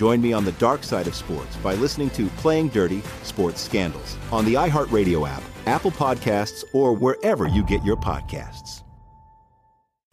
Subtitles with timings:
[0.00, 4.16] Join me on the dark side of sports by listening to Playing Dirty Sports Scandals
[4.32, 8.82] on the iHeartRadio app, Apple Podcasts, or wherever you get your podcasts.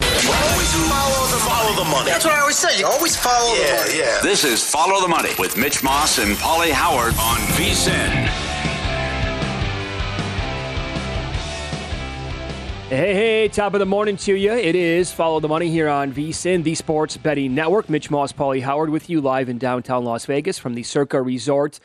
[0.01, 2.09] Always follow the, follow the money.
[2.09, 2.77] That's what I always say.
[2.77, 3.99] You always follow yeah, the money.
[3.99, 4.19] Yeah.
[4.21, 8.46] This is Follow the Money with Mitch Moss and Pauly Howard on VSIN.
[12.89, 14.53] Hey, hey, top of the morning to you.
[14.53, 17.89] It is Follow the Money here on VSIN, the Sports Betting Network.
[17.89, 21.81] Mitch Moss, Pauly Howard with you live in downtown Las Vegas from the Circa Resort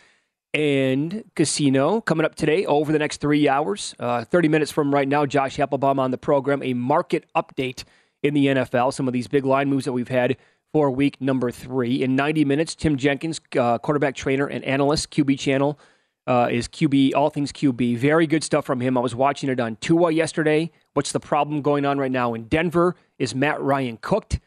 [0.55, 2.01] and Casino.
[2.03, 5.57] Coming up today over the next three hours, uh, 30 minutes from right now, Josh
[5.57, 7.83] Appelbaum on the program, a market update
[8.23, 10.37] in the NFL, some of these big line moves that we've had
[10.73, 12.01] for week number three.
[12.01, 15.81] In 90 minutes, Tim Jenkins, uh, quarterback trainer and analyst, QB channel,
[16.27, 17.99] uh, is QB, all things QB.
[17.99, 18.97] Very good stuff from him.
[18.97, 20.71] I was watching it on Tua yesterday.
[20.95, 22.97] What's the problem going on right now in Denver?
[23.19, 24.41] Is Matt Ryan cooked?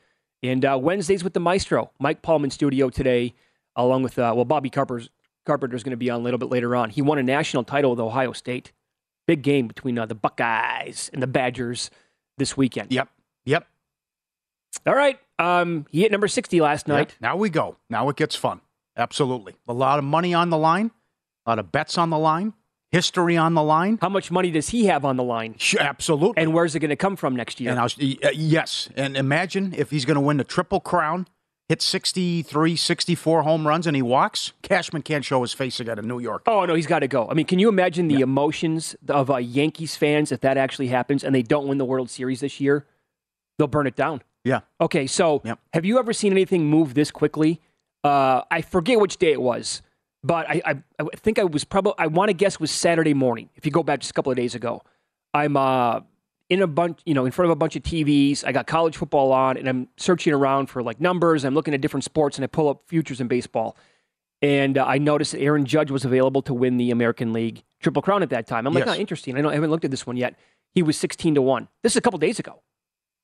[0.44, 3.34] And uh, Wednesdays with the Maestro, Mike Palm in studio today,
[3.76, 5.10] along with, uh, well, Bobby Carpenter's,
[5.46, 6.90] Carpenter's going to be on a little bit later on.
[6.90, 8.72] He won a national title with Ohio State.
[9.28, 11.90] Big game between uh, the Buckeyes and the Badgers
[12.38, 12.92] this weekend.
[12.92, 13.10] Yep.
[13.46, 13.68] Yep.
[14.86, 15.20] All right.
[15.40, 17.10] Um, he hit number 60 last night.
[17.10, 17.22] Yep.
[17.22, 17.78] Now we go.
[17.90, 18.62] Now it gets fun.
[18.96, 19.56] Absolutely.
[19.68, 20.92] A lot of money on the line,
[21.46, 22.54] a lot of bets on the line,
[22.92, 23.98] history on the line.
[24.02, 25.56] How much money does he have on the line?
[25.58, 26.42] Sure, absolutely.
[26.42, 27.72] And where's it going to come from next year?
[27.72, 28.90] And I was, uh, yes.
[28.96, 31.28] And imagine if he's going to win the Triple Crown,
[31.68, 34.54] hit 63, 64 home runs, and he walks.
[34.62, 36.44] Cashman can't show his face again in New York.
[36.48, 37.28] Oh, no, he's got to go.
[37.30, 38.24] I mean, can you imagine the yeah.
[38.24, 42.10] emotions of uh, Yankees fans if that actually happens and they don't win the World
[42.10, 42.86] Series this year?
[43.58, 44.22] They'll burn it down.
[44.44, 44.62] Yeah.
[44.80, 45.42] Okay, so
[45.74, 47.62] have you ever seen anything move this quickly?
[48.04, 49.82] Uh, I forget which day it was,
[50.26, 53.14] but I, I, I think I was probably, I want to guess it was Saturday
[53.14, 54.82] morning, if you go back just a couple of days ago.
[55.36, 56.00] I'm uh,
[56.50, 58.44] in a bunch, you know, in front of a bunch of TVs.
[58.44, 61.46] I got college football on, and I'm searching around for like numbers.
[61.46, 63.78] I'm looking at different sports, and I pull up futures in baseball.
[64.42, 68.02] And uh, I noticed that Aaron Judge was available to win the American League Triple
[68.02, 68.66] Crown at that time.
[68.66, 68.96] I'm like, Yes.
[68.96, 69.38] oh, interesting.
[69.38, 70.36] I, don't, I haven't looked at this one yet.
[70.74, 71.68] He was 16 to 1.
[71.84, 72.62] This is a couple days ago.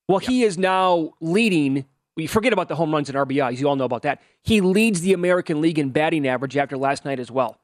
[0.08, 1.86] Well, he is now leading.
[2.18, 3.60] We forget about the home runs and RBIs.
[3.60, 4.22] You all know about that.
[4.44, 7.58] He leads the American League in batting average after last night as well.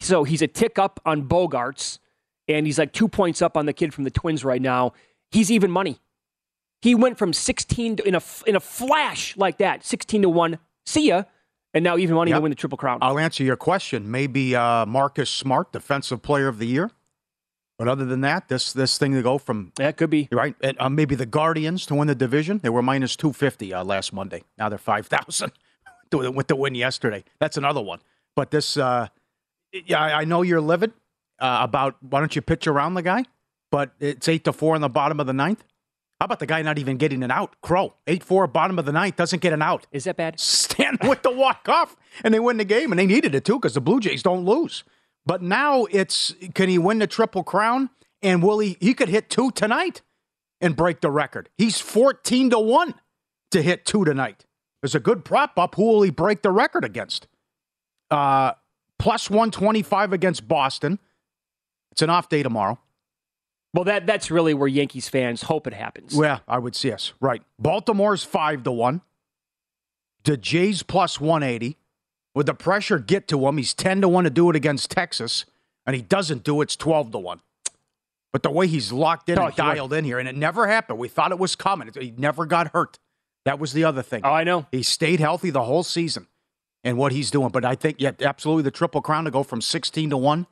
[0.00, 1.98] So he's a tick up on Bogaerts,
[2.46, 4.92] and he's like two points up on the kid from the Twins right now.
[5.30, 6.00] He's even money.
[6.82, 10.58] He went from 16 to, in a in a flash like that, 16 to one.
[10.84, 11.22] See ya,
[11.72, 12.38] and now even money Yep.
[12.38, 12.98] to win the Triple Crown.
[13.00, 14.10] I'll answer your question.
[14.10, 16.90] Maybe uh, Marcus Smart, Defensive Player of the Year.
[17.78, 20.54] But other than that, this this thing to go from that could be right.
[20.60, 22.60] And, uh, maybe the Guardians to win the division.
[22.62, 24.42] They were minus two fifty uh, last Monday.
[24.58, 25.52] Now they're five thousand
[26.12, 27.24] with the win yesterday.
[27.40, 28.00] That's another one.
[28.36, 29.08] But this, uh,
[29.72, 30.92] yeah, I know you're livid
[31.40, 33.24] uh, about why don't you pitch around the guy?
[33.70, 35.64] But it's eight to four in the bottom of the ninth.
[36.20, 37.60] How about the guy not even getting an out?
[37.60, 39.86] Crow, 8 4, bottom of the ninth, doesn't get an out.
[39.90, 40.38] Is that bad?
[40.74, 43.56] Stanton with the walk off, and they win the game, and they needed it too
[43.56, 44.84] because the Blue Jays don't lose.
[45.26, 47.90] But now it's can he win the triple crown?
[48.22, 48.76] And will he?
[48.80, 50.02] He could hit two tonight
[50.60, 51.50] and break the record.
[51.58, 52.94] He's 14 to 1
[53.50, 54.46] to hit two tonight.
[54.82, 55.74] There's a good prop up.
[55.76, 57.26] Who will he break the record against?
[58.10, 58.52] Uh,
[58.98, 60.98] plus 125 against Boston.
[61.92, 62.78] It's an off day tomorrow.
[63.72, 66.16] Well, that that's really where Yankees fans hope it happens.
[66.16, 67.12] Yeah, I would see us.
[67.20, 67.42] Right.
[67.58, 69.02] Baltimore's five to one.
[70.24, 71.78] The Jays plus one eighty.
[72.34, 73.56] Would the pressure get to him?
[73.56, 75.44] He's ten to one to do it against Texas,
[75.86, 76.64] and he doesn't do it.
[76.64, 77.40] It's twelve to one.
[78.32, 80.98] But the way he's locked in Oh, and dialed in here, and it never happened.
[80.98, 81.90] We thought it was coming.
[81.98, 82.98] He never got hurt.
[83.44, 84.22] That was the other thing.
[84.24, 84.66] Oh, I know.
[84.72, 86.26] He stayed healthy the whole season,
[86.82, 87.50] and what he's doing.
[87.50, 90.46] But I think, yeah, absolutely, the triple crown to go from sixteen to one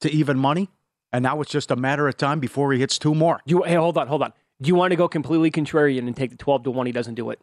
[0.00, 0.70] to even money,
[1.12, 3.40] and now it's just a matter of time before he hits two more.
[3.44, 4.32] You hey, hold on, hold on.
[4.60, 6.86] Do you want to go completely contrarian and take the twelve to one?
[6.86, 7.40] He doesn't do it,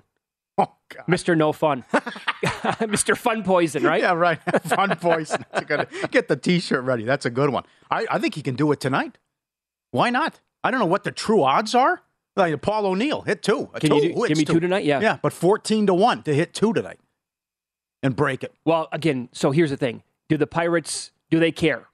[0.60, 1.04] Oh God.
[1.08, 1.84] Mister No Fun,
[2.90, 4.02] Mister Fun Poison, right?
[4.02, 4.40] Yeah, right.
[4.64, 7.04] Fun a good- Get the T-shirt ready.
[7.04, 7.64] That's a good one.
[7.92, 9.18] I, I think he can do it tonight.
[9.92, 10.42] Why not?
[10.64, 12.02] I don't know what the true odds are.
[12.36, 13.70] Like Paul O'Neill hit two.
[13.74, 13.96] A Can two.
[13.98, 14.86] you do- Who give me two tonight?
[14.86, 15.00] Yeah.
[15.00, 17.00] Yeah, but fourteen to one to hit two tonight
[18.02, 18.54] and break it.
[18.66, 21.88] Well, again, so here's the thing: Do the Pirates do they care?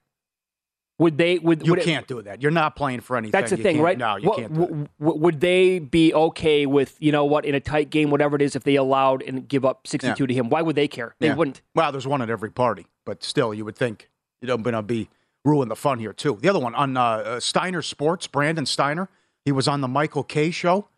[0.98, 1.38] Would they?
[1.40, 2.40] Would You would can't do that.
[2.40, 3.32] You're not playing for anything.
[3.32, 3.98] That's the You thing, right?
[3.98, 4.54] No, you What- can't.
[4.54, 4.86] Do w-
[5.20, 8.54] would they be okay with you know what in a tight game, whatever it is,
[8.54, 10.50] if they allowed and give up sixty-two to him?
[10.50, 11.16] Why would they care?
[11.18, 11.34] They Yeah.
[11.34, 11.62] wouldn't.
[11.74, 14.08] Well, there's one at every party, but still, you would think
[14.40, 15.08] you know, going to be
[15.44, 16.38] ruin the fun here too.
[16.40, 19.08] The other one on uh, uh, Steiner Sports, Brandon Steiner,
[19.44, 20.88] he was on the Michael Kay show.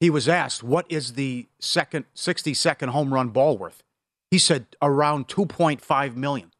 [0.00, 3.84] He was asked, "What is the second 60 second home run ball worth?"
[4.30, 6.50] He said around 2.5 million.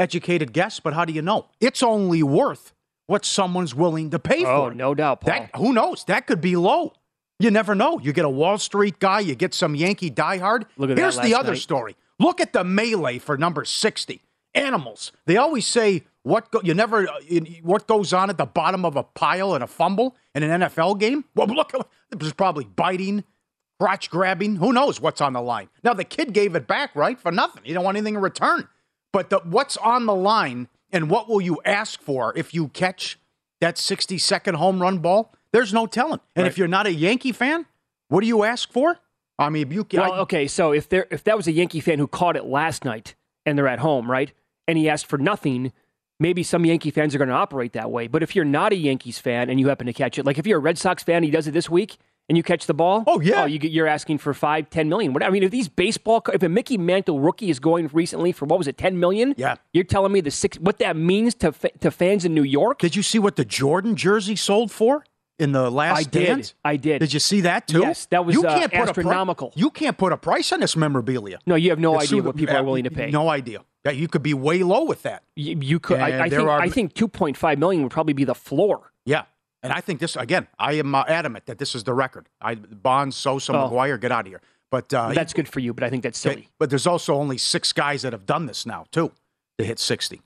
[0.00, 1.46] Educated guess, but how do you know?
[1.60, 2.72] It's only worth
[3.06, 4.72] what someone's willing to pay Oh, for.
[4.72, 4.76] it.
[4.76, 5.34] no doubt, Paul.
[5.34, 6.04] That, who knows?
[6.04, 6.94] That could be low.
[7.38, 7.98] You never know.
[8.00, 10.64] You get a Wall Street guy, you get some Yankee diehard.
[10.76, 11.60] Look at that Here's the other night.
[11.60, 11.96] story.
[12.18, 14.22] Look at the melee for number 60.
[14.54, 15.12] Animals.
[15.26, 18.84] They always say what go, you never uh, you- what goes on at the bottom
[18.84, 21.24] of a pile in a fumble in an NFL game.
[21.36, 21.72] Well, look,
[22.10, 23.22] there's probably biting,
[23.78, 24.56] crotch grabbing.
[24.56, 25.68] Who knows what's on the line?
[25.84, 27.62] Now the kid gave it back, right, for nothing.
[27.64, 28.68] He don't want anything in return.
[29.12, 33.18] But the, what's on the line and what will you ask for if you catch
[33.60, 35.32] that 60 second home run ball?
[35.52, 36.20] There's no telling.
[36.36, 37.66] And if you're not a Yankee fan,
[38.08, 38.98] what do you ask for?
[39.38, 41.98] I mean, you Well, I- okay, so if there if that was a Yankee fan
[41.98, 43.14] who caught it last night
[43.46, 44.32] and they're at home, right,
[44.68, 45.72] and he asked for nothing,
[46.20, 48.06] maybe some Yankee fans are going to operate that way.
[48.06, 50.46] But if you're not a Yankees fan and you happen to catch it, like if
[50.46, 51.96] you're a Red Sox fan, he does it this week,
[52.30, 53.42] and you catch the ball, Oh, yeah.
[53.42, 55.12] oh, you get, you're asking for five, ten million.
[55.12, 58.46] What I mean, if these baseball, if a Mickey Mantle rookie is going recently for
[58.46, 59.34] what was it, ten million?
[59.36, 59.56] Yeah.
[59.72, 62.78] you're telling me the six, what that means to to fans in New York?
[62.78, 65.04] Did you see what the Jordan jersey sold for
[65.40, 66.52] in the last I did.
[66.64, 66.98] I did.
[67.00, 67.80] Did you see that too?
[67.80, 69.52] Yes, that was, you uh, can't put a pri- astronomical.
[69.56, 71.38] you can't put a price on this memorabilia.
[71.46, 73.10] No, you have no It's idea what people uh, are willing to pay.
[73.10, 73.64] No idea.
[73.84, 75.22] Yeah, you could be way low with that.
[75.36, 75.98] You, you could.
[75.98, 76.42] I, And I think.
[76.42, 78.89] are- I think 2.5 million would probably be the floor.
[79.62, 80.46] And I think this again.
[80.58, 82.28] I am uh, adamant that this is the record.
[82.40, 83.68] I Bonds, Sosa, Oh.
[83.68, 84.40] McGwire, get out of here.
[84.70, 86.48] But uh, That's good for you, but I think that's silly.
[86.58, 89.10] But there's also only six guys that have done this now too,
[89.58, 90.22] to hit sixty.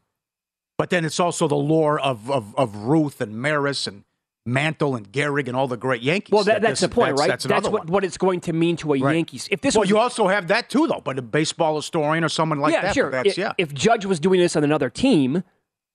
[0.77, 4.05] But then it's also the lore of of, of Ruth and Maris and
[4.47, 6.31] Mantle and Gehrig and all the great Yankees.
[6.31, 7.29] Well, that, That that's this- the point, that's- right?
[7.31, 7.93] That's, another what, one.
[7.93, 9.15] what it's going to mean to a Right.
[9.15, 9.49] Yankees.
[9.51, 11.01] If this well, was, you also have that too, though.
[11.03, 12.95] But a baseball historian or someone like yeah, that.
[12.95, 13.11] sure.
[13.11, 13.53] but That's, I- yeah.
[13.57, 15.43] If Judge was doing this on another team,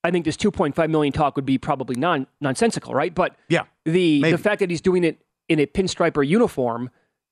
[0.02, 3.14] I think this 2.5 million talk would be probably non nonsensical, right?
[3.14, 4.32] But Yeah, the maybe.
[4.32, 6.90] the fact that he's doing it in a pinstriper uniform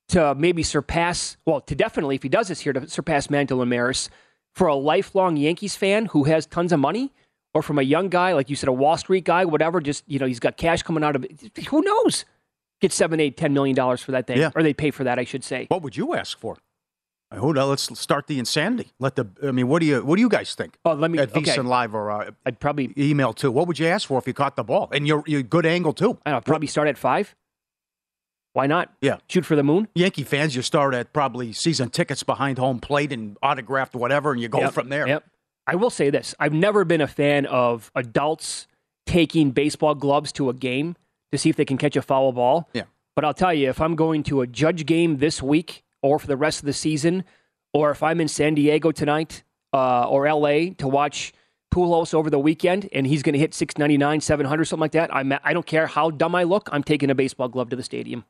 [0.09, 3.71] to maybe surpass, well, to definitely if he does this here to surpass Mantle and
[3.71, 4.09] Maris
[4.55, 7.13] for a lifelong Yankees fan who has tons of money,
[7.55, 9.81] or from a young guy like you said, a Wall Street guy, whatever.
[9.81, 11.65] Just you know, he's got cash coming out of it.
[11.69, 12.25] Who knows?
[12.81, 14.51] Get seven, eight, ten million dollars for that thing, Yeah.
[14.55, 15.67] or they pay for that, I should say.
[15.69, 16.57] what would you ask for?
[17.37, 18.93] Hold on, let's start the insanity.
[18.99, 19.27] Let the.
[19.43, 20.79] I mean, what do you what do you guys think?
[20.87, 21.61] Oh, let me- at okay.
[21.61, 23.51] Live or uh, I'd probably, email too.
[23.53, 25.93] What would you ask for if you caught the ball and you're, you're good angle
[25.93, 26.19] too?
[26.25, 27.35] I don't know, probably start at five.
[28.55, 28.93] Why not?
[29.03, 29.19] Yeah.
[29.29, 29.89] shoot for the moon.
[29.95, 34.41] Yankee fans, you start at probably season tickets behind home plate and autographed whatever, and
[34.41, 35.07] you go Yep, from there.
[35.07, 35.25] Yep.
[35.67, 38.67] I will say this: I've never been a fan of adults
[39.07, 40.97] taking baseball gloves to a game
[41.31, 42.69] to see if they can catch a foul ball.
[42.73, 42.85] Yeah.
[43.15, 46.27] But I'll tell you, if I'm going to a Judge game this week or for
[46.27, 47.25] the rest of the season,
[47.73, 51.33] or if I'm in San Diego tonight uh, or LA to watch
[51.73, 55.33] Pujols over the weekend and he's going to hit 699, 700, something like that, I'm,
[55.45, 58.25] I don't care how dumb I look, I'm taking a baseball glove to the stadium.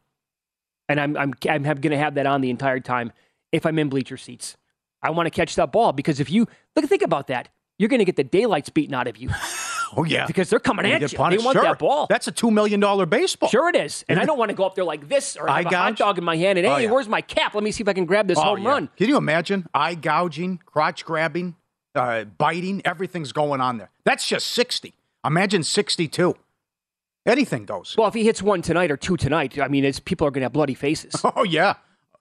[0.89, 3.13] And I'm, I'm, I'm going to have that on the entire time
[3.53, 4.57] if I'm in bleacher seats.
[5.03, 7.49] I want to catch that ball because if you look, think about that.
[7.79, 9.31] You're going to get the daylights beaten out of you.
[9.97, 11.09] Oh yeah, because they're coming at you.
[11.09, 11.63] They want Sure.
[11.63, 12.07] that ball.
[12.09, 13.49] That's a two million dollar baseball.
[13.49, 14.05] Sure it is.
[14.09, 15.99] And I don't want to go up there like this or have a hot gouge?
[15.99, 16.91] dog in my hand and, hey, Oh, yeah.
[16.91, 17.55] where's my cap?
[17.55, 18.69] Let me see if I can grab this Oh, home yeah.
[18.69, 18.89] run.
[18.97, 21.57] Can you imagine eye gouging, crotch grabbing,
[21.95, 22.83] uh, biting?
[22.85, 23.91] Everything's going on there.
[24.05, 24.95] That's just sixty.
[25.25, 26.35] Imagine sixty-two.
[27.27, 27.95] Anything goes.
[27.99, 30.41] Well, if he hits one tonight or two tonight, I mean, it's people are going
[30.41, 31.15] to have bloody faces.
[31.37, 31.75] Oh yeah,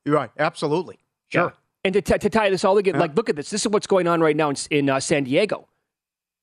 [0.05, 0.29] you're right.
[0.37, 0.99] Absolutely.
[1.29, 1.43] Sure.
[1.45, 1.49] Yeah.
[1.83, 3.01] And to, t- to tie this all together, Yeah.
[3.03, 3.49] like, look at this.
[3.49, 5.67] This is what's going on right now in, in uh, San Diego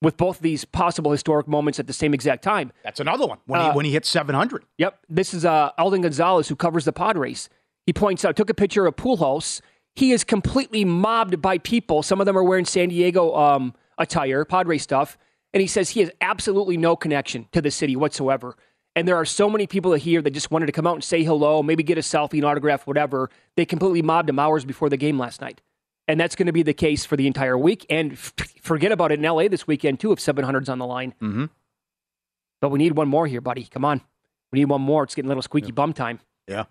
[0.03, 2.73] with both these possible historic moments at the same exact time.
[2.83, 4.65] That's another one when Uh, he when he hit seven hundred.
[4.79, 4.99] Yep.
[5.09, 7.49] This is uh, Alden Gonzalez, who covers the Padres.
[7.87, 9.61] He points out, took a picture of Pujols.
[9.95, 12.03] He is completely mobbed by people.
[12.03, 15.17] Some of them are wearing San Diego um, attire, Padre stuff.
[15.53, 18.57] And he says he has absolutely no connection to the city whatsoever.
[18.97, 21.23] And there are so many people here that just wanted to come out and say
[21.23, 23.31] hello, maybe get a selfie, an autograph, whatever.
[23.57, 25.61] They completely mobbed him hours before the game last night.
[26.07, 27.87] And that's going to be the case for the entire week.
[27.89, 31.15] And f- forget about it in LA this weekend, too, if 700's on the line.
[31.23, 31.47] Mm-hmm.
[32.61, 33.65] But we need one more here, buddy.
[33.65, 34.01] Come on.
[34.53, 35.05] We need one more.
[35.05, 36.21] It's getting a little squeaky bum time.
[36.47, 36.65] Yeah.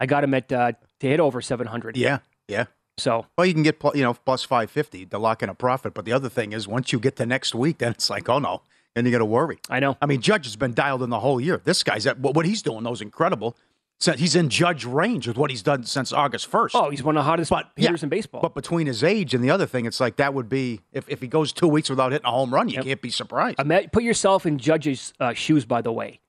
[0.00, 1.96] I got him at uh, to hit over 700.
[1.96, 2.18] Yeah.
[2.48, 2.66] Yeah.
[2.98, 5.94] So Well, you can get you know plus five fifty to lock in a profit,
[5.94, 8.38] but the other thing is once you get to next week, then it's like oh
[8.38, 8.62] no,
[8.94, 9.58] and you got to worry.
[9.68, 9.96] I know.
[10.00, 11.60] I mean, Judge has been dialed in the whole year.
[11.64, 13.56] This guy's at what what he's doing though is incredible.
[14.00, 16.74] So he's in Judge range with what he's done since August first.
[16.74, 18.42] Oh, he's one of the hottest But, yeah, in baseball.
[18.42, 21.20] But between his age and the other thing, it's like that would be if, if
[21.20, 23.58] he goes two weeks without hitting a home run, you can't be surprised.
[23.92, 26.20] Put yourself in Judge's uh, shoes, by the way,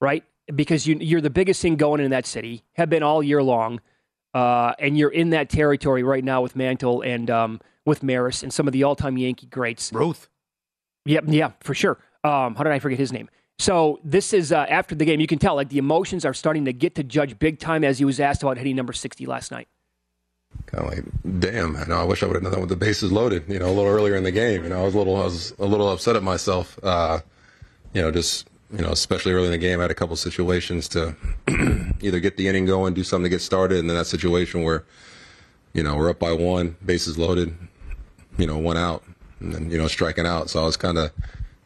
[0.00, 0.22] right?
[0.54, 3.80] Because you, you're the biggest thing going in that city, have been all year long,
[4.34, 8.52] uh, and you're in that territory right now with Mantle and um, with Maris and
[8.52, 9.92] some of the all-time Yankee greats.
[9.92, 10.28] Ruth.
[11.06, 11.98] Yep, yeah, for sure.
[12.22, 13.28] Um, how did I forget his name?
[13.58, 15.20] So this is uh, after the game.
[15.20, 17.98] You can tell like the emotions are starting to get to Judge big time as
[17.98, 19.68] he was asked about hitting number 60 last night.
[20.66, 21.96] kind of like, damn, I know.
[21.96, 23.44] I wish I would have done that with the bases loaded.
[23.48, 24.64] You know, a little earlier in the game.
[24.64, 26.78] You know, I was a little, I was a little upset at myself.
[26.82, 27.20] Uh,
[27.92, 30.88] you know, just you know, especially early in the game, I had a couple situations
[30.88, 31.14] to
[32.00, 34.84] either get the inning going, do something to get started, and then that situation where,
[35.74, 37.56] you know, we're up by one, bases loaded,
[38.36, 39.04] you know, one out,
[39.38, 40.50] and then you know, striking out.
[40.50, 41.12] So I was kind of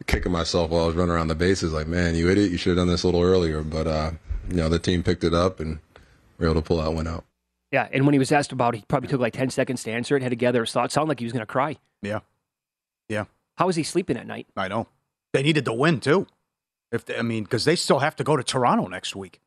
[0.09, 2.71] kicking myself while I was running around the bases, like, man, you idiot, you should
[2.71, 3.61] have done this a little earlier.
[3.63, 4.11] But uh,
[4.49, 5.79] you know, the team picked it up and
[6.37, 7.23] we were able to pull that one out.
[7.71, 9.91] Yeah, and when he was asked about it, he probably took like 10 seconds to
[9.91, 10.95] answer it, had to gather his thoughts.
[10.95, 11.77] Sounded like he was going to cry.
[12.01, 12.19] Yeah.
[13.07, 13.25] Yeah.
[13.57, 14.47] How was he sleeping at night?
[14.57, 14.87] I know.
[15.33, 16.25] They needed to win too.
[16.91, 19.39] If they, I mean, because they still have to go to Toronto next week.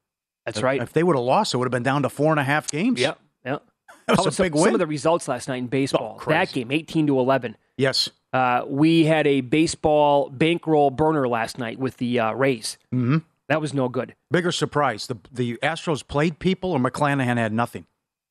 [0.46, 0.80] That's If- right.
[0.80, 2.70] If they would have lost, it would have been down to four and a half
[2.70, 3.00] games.
[3.00, 3.14] Yeah,
[3.44, 3.58] yeah.
[4.06, 4.74] That How was a some, big some win.
[4.74, 6.20] of the results last night in baseball.
[6.24, 7.56] Oh, that game, 18 to 11.
[7.76, 8.08] yes.
[8.32, 12.78] Uh, we had a baseball bankroll burner last night with the uh, Rays.
[12.90, 14.14] hmm That was no good.
[14.30, 17.86] Bigger surprise: the the Astros played people, or McClanahan had nothing.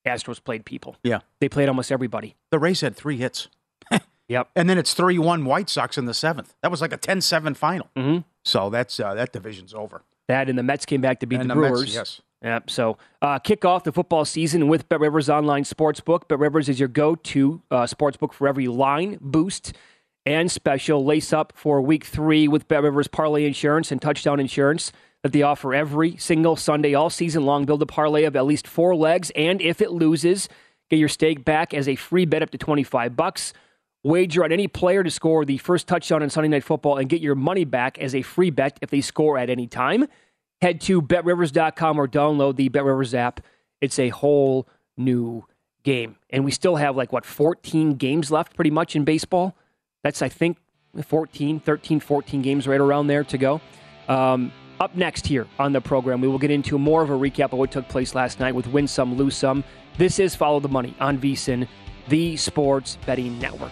[0.07, 0.95] Astros played people.
[1.03, 1.19] Yeah.
[1.39, 2.35] They played almost everybody.
[2.49, 3.47] The Rays had three hits.
[4.27, 4.47] Yep.
[4.55, 6.53] And then it's 3 1 White Sox in the seventh.
[6.61, 7.89] That was like a 10 7 final.
[7.97, 10.03] hmm So that's uh, that division's over.
[10.29, 11.93] That and the Mets came back to beat And the the Mets, Brewers.
[11.93, 12.21] yes.
[12.41, 12.69] Yep.
[12.69, 16.29] So uh, kick off the football season with Bet Rivers Online Sportsbook.
[16.29, 19.73] Bet Rivers is your go-to uh, sportsbook for every line, boost,
[20.25, 21.03] and special.
[21.03, 24.91] Lace up for week three with Bet Rivers Parlay Insurance and Touchdown Insurance
[25.23, 27.65] that they offer every single Sunday all season long.
[27.65, 30.49] Build a parlay of at least four legs, and if it loses,
[30.89, 33.53] get your stake back as a free bet up to 25 bucks.
[34.03, 37.21] Wager on any player to score the first touchdown on Sunday Night Football and get
[37.21, 40.07] your money back as a free bet if they score at any time.
[40.59, 43.41] Head to betrivers.com or download the BetRivers app.
[43.79, 45.45] It's a whole new
[45.83, 46.17] game.
[46.31, 49.55] And we still have like, what, 14 games left pretty much in baseball?
[50.03, 50.57] That's, I think,
[51.03, 53.61] 14, 13, 14 games right around there to go.
[54.07, 57.53] Um, up next here on the program, we will get into more of a recap
[57.53, 59.63] of what took place last night with Win Some, Lose Some.
[59.97, 61.67] This is Follow the Money on VSIN,
[62.09, 63.71] the Sports Betting Network.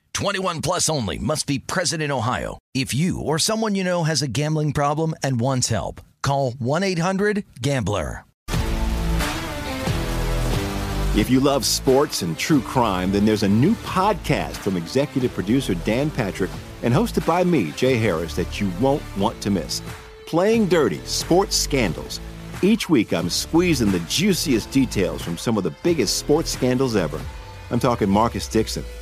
[0.13, 2.57] 21 plus only must be present in Ohio.
[2.73, 8.25] If you or someone you know has a gambling problem and wants help, call 1-800-GAMBLER.
[11.13, 15.75] If you love sports and true crime, then there's a new podcast from executive producer
[15.75, 16.49] Dan Patrick
[16.83, 19.81] and hosted by me, Jay Harris, that you won't want to miss.
[20.25, 22.21] Playing Dirty Sports Scandals.
[22.61, 27.19] Each week, I'm squeezing the juiciest details from some of the biggest sports scandals ever.
[27.71, 28.85] I'm talking Marcus Dixon,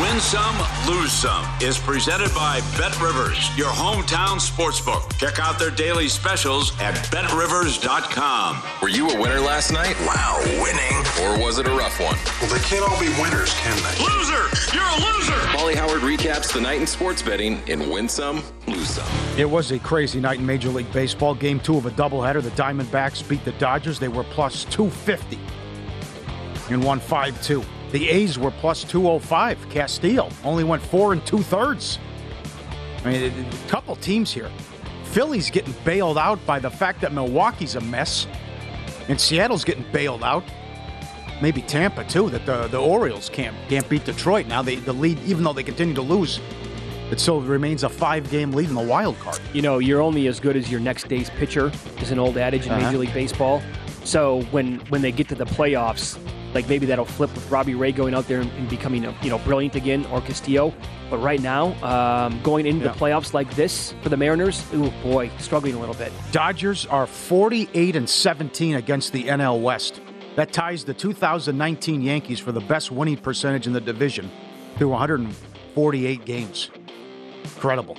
[0.00, 5.18] Win some, lose some is presented by Bet Rivers, your hometown sportsbook.
[5.18, 8.62] Check out their daily specials at betrivers.com.
[8.80, 9.96] Were you a winner last night?
[10.06, 10.98] Wow, winning.
[11.22, 12.16] Or was it a rough one?
[12.40, 14.04] Well, they can't all be winners, can they?
[14.04, 14.46] Loser!
[14.72, 15.32] You're a loser!
[15.56, 19.08] Pauly Howard recaps the night in sports betting in Win Some, Lose Some.
[19.36, 21.34] It was a crazy night in Major League Baseball.
[21.34, 22.40] Game two of a doubleheader.
[22.40, 23.98] The Diamondbacks beat the Dodgers.
[23.98, 25.40] They were plus 250
[26.70, 27.64] and won 5 2.
[27.92, 29.70] The A's were plus 205.
[29.70, 31.98] Castillo only went four and two thirds.
[33.04, 34.50] I mean, a couple teams here.
[35.04, 38.26] Philly's getting bailed out by the fact that Milwaukee's a mess,
[39.08, 40.44] and Seattle's getting bailed out.
[41.40, 42.28] Maybe Tampa too.
[42.30, 44.60] That the, the Orioles can't can't beat Detroit now.
[44.60, 46.40] They the lead, even though they continue to lose,
[47.10, 49.38] it still remains a five game lead in the wild card.
[49.54, 51.72] You know, you're only as good as your next day's pitcher.
[52.00, 52.86] Is an old adage in Uh-huh.
[52.86, 53.62] Major League Baseball.
[54.04, 56.18] So when when they get to the playoffs,
[56.54, 59.30] like maybe that'll flip with Robbie Ray going out there and, and becoming a, you
[59.30, 60.72] know brilliant again, or Castillo.
[61.10, 62.92] But right now, um, going into Yeah.
[62.92, 66.12] the playoffs like this for the Mariners, oh boy, struggling a little bit.
[66.32, 70.00] Dodgers are 48 and 17 against the NL West.
[70.36, 74.30] That ties the 2019 Yankees for the best winning percentage in the division
[74.76, 76.70] through 148 games.
[77.44, 77.96] Incredible.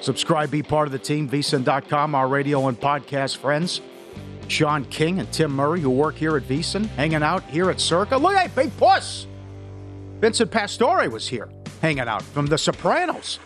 [0.00, 3.82] Subscribe, be part of the team, vsin.com, our radio and podcast friends.
[4.50, 8.16] Sean King and Tim Murray, who work here at VSiN, hanging out here at Circa.
[8.16, 9.26] Look at that Big Puss!
[10.18, 11.48] Vincent Pastore was here,
[11.80, 13.38] hanging out from The Sopranos.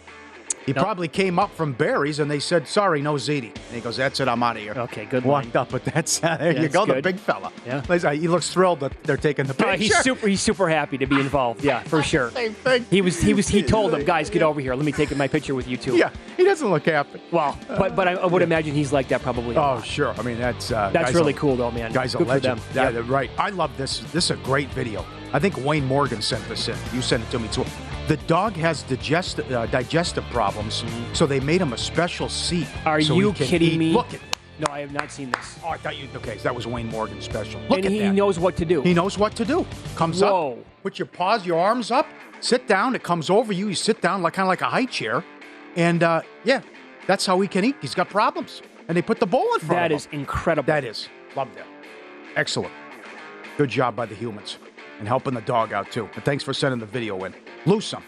[0.66, 3.54] He probably came up from Barry's and they said, sorry, no ziti.
[3.54, 4.72] And he goes, that's it, I'm out of here.
[4.76, 7.52] Okay, good Walked up, but that's, uh, there you That's go, the big fella.
[7.66, 7.82] Yeah.
[8.14, 9.70] He looks thrilled that they're taking the picture.
[9.72, 10.26] Uh, he's super.
[10.26, 11.62] He's super happy to be involved.
[11.64, 12.30] Yeah, for sure.
[12.30, 12.86] Same thing.
[12.90, 13.20] He was.
[13.20, 13.48] He was.
[13.48, 14.74] He told them, guys, get over here.
[14.74, 15.96] Let me take my picture with you too.
[15.96, 17.20] Yeah, he doesn't look happy.
[17.30, 19.56] Well, but but I, I would imagine he's like that probably.
[19.56, 20.14] Oh, sure.
[20.18, 21.92] I mean, that's uh, That's really a- cool, though, man.
[21.92, 22.60] Guy's a Good for legend.
[22.60, 22.68] them.
[22.74, 22.92] Yeah, Yep.
[22.94, 23.30] they're right.
[23.38, 23.98] I love this.
[24.12, 25.04] This is a great video.
[25.32, 26.76] I think Wayne Morgan sent this in.
[26.94, 27.64] You sent it to me too.
[28.06, 32.66] The dog has digest, uh, digestive problems, so they made him a special seat.
[32.66, 32.88] Mm-hmm.
[32.88, 33.78] Are so you kidding eat.
[33.78, 33.92] me?
[33.92, 34.20] Look at.
[34.58, 35.58] No, I have not seen this.
[35.64, 36.06] Oh, I thought you.
[36.16, 37.60] Okay, so that was Wayne Morgan's special.
[37.62, 38.12] Look and at he that.
[38.12, 38.82] knows what to do.
[38.82, 39.66] He knows what to do.
[39.96, 40.52] Comes Whoa.
[40.52, 42.06] up, put your paws, your arms up,
[42.40, 42.94] sit down.
[42.94, 43.68] It comes over you.
[43.68, 45.24] You sit down like kind of like a high chair,
[45.74, 46.60] and uh, yeah,
[47.06, 47.76] that's how he can eat.
[47.80, 50.20] He's got problems, and they put the bowl in front That of is him.
[50.20, 50.66] incredible.
[50.66, 51.66] That is love that.
[52.36, 52.72] Excellent.
[53.56, 54.58] Good job by the humans
[54.98, 56.08] and helping the dog out too.
[56.14, 57.34] And thanks for sending the video in.
[57.66, 58.02] Lose some.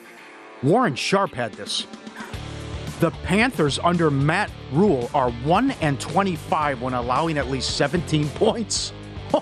[0.62, 1.86] Warren Sharp had this.
[3.00, 8.92] The Panthers under Matt Rhule are 1 and 25 when allowing at least 17 points.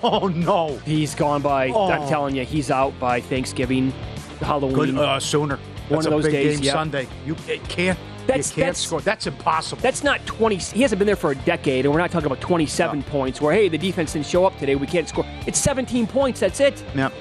[0.02, 0.76] Oh no.
[0.78, 1.90] He's gone by Oh.
[1.90, 3.92] I'm telling you, he's out by Thanksgiving,
[4.40, 4.74] Halloween.
[4.74, 5.56] Good uh, sooner.
[5.56, 6.72] One That's of a those big days, game yeah.
[6.72, 7.06] Sunday.
[7.26, 9.00] You it can't That's- you can't that's- score.
[9.02, 9.82] That's impossible.
[9.82, 10.56] That's not 20.
[10.56, 13.52] He hasn't been there for a decade, and we're not talking about 27 points where,
[13.54, 14.74] hey, the defense didn't show up today.
[14.76, 15.26] We can't score.
[15.46, 16.40] It's 17 points.
[16.40, 16.82] That's it.
[16.96, 17.12] Yep.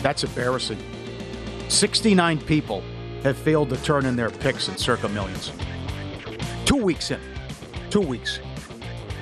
[0.00, 0.78] That's embarrassing.
[1.68, 2.82] 69 people
[3.22, 5.52] have failed to turn in their picks in circa millions.
[6.64, 7.20] Two weeks in.
[7.90, 8.40] Two weeks.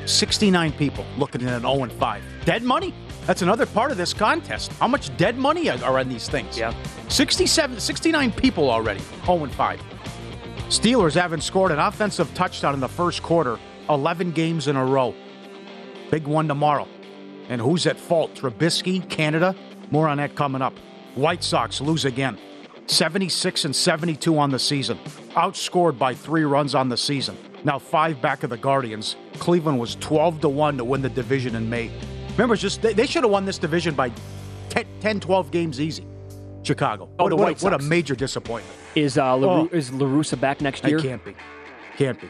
[0.07, 2.25] 69 people looking at an 0 and 5.
[2.45, 2.95] Dead money.
[3.27, 4.73] That's another part of this contest.
[4.73, 6.59] How much dead money are on these things?
[6.59, 6.75] Yeah.
[7.09, 9.01] 67, 69 people already.
[9.25, 9.81] 0 and 5.
[10.69, 15.15] Steelers haven't scored an offensive touchdown in the first quarter 11 games in a row.
[16.11, 16.89] Big one tomorrow.
[17.49, 18.35] And who's at fault?
[18.35, 19.55] Trubisky, Canada.
[19.91, 20.75] More on that coming up.
[21.15, 22.39] White Sox lose again.
[22.87, 24.99] 76 and 72 on the season.
[25.35, 27.37] Outscored by three runs on the season.
[27.65, 29.17] Now five back of the Guardians.
[29.35, 31.91] Cleveland was 12 to 1 to win the division in May.
[32.33, 34.11] Remember, just they, they should have won this division by
[34.71, 36.05] 10, 10, 12 games easy.
[36.65, 37.09] Chicago.
[37.19, 38.77] Oh, what, the what- what a major disappointment.
[38.95, 39.77] Is uh, LaRu- Oh.
[39.77, 40.99] is La Russa back next year?
[40.99, 41.35] It can't be.
[41.97, 42.29] Can't be.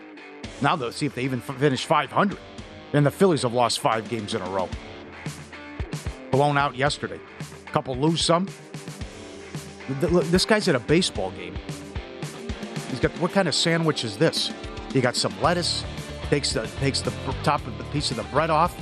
[0.60, 2.38] Now they'll see if they even f- finish 500.
[2.92, 4.68] And the Phillies have lost five games in a row.
[6.30, 7.18] Blown out yesterday.
[7.66, 8.48] Couple lose some.
[10.10, 11.54] Look, This guy's at a baseball game.
[12.90, 14.52] He's got what kind of sandwich is this?
[14.94, 15.84] You got some lettuce.
[16.28, 18.74] Takes the takes the top of the piece of the bread off.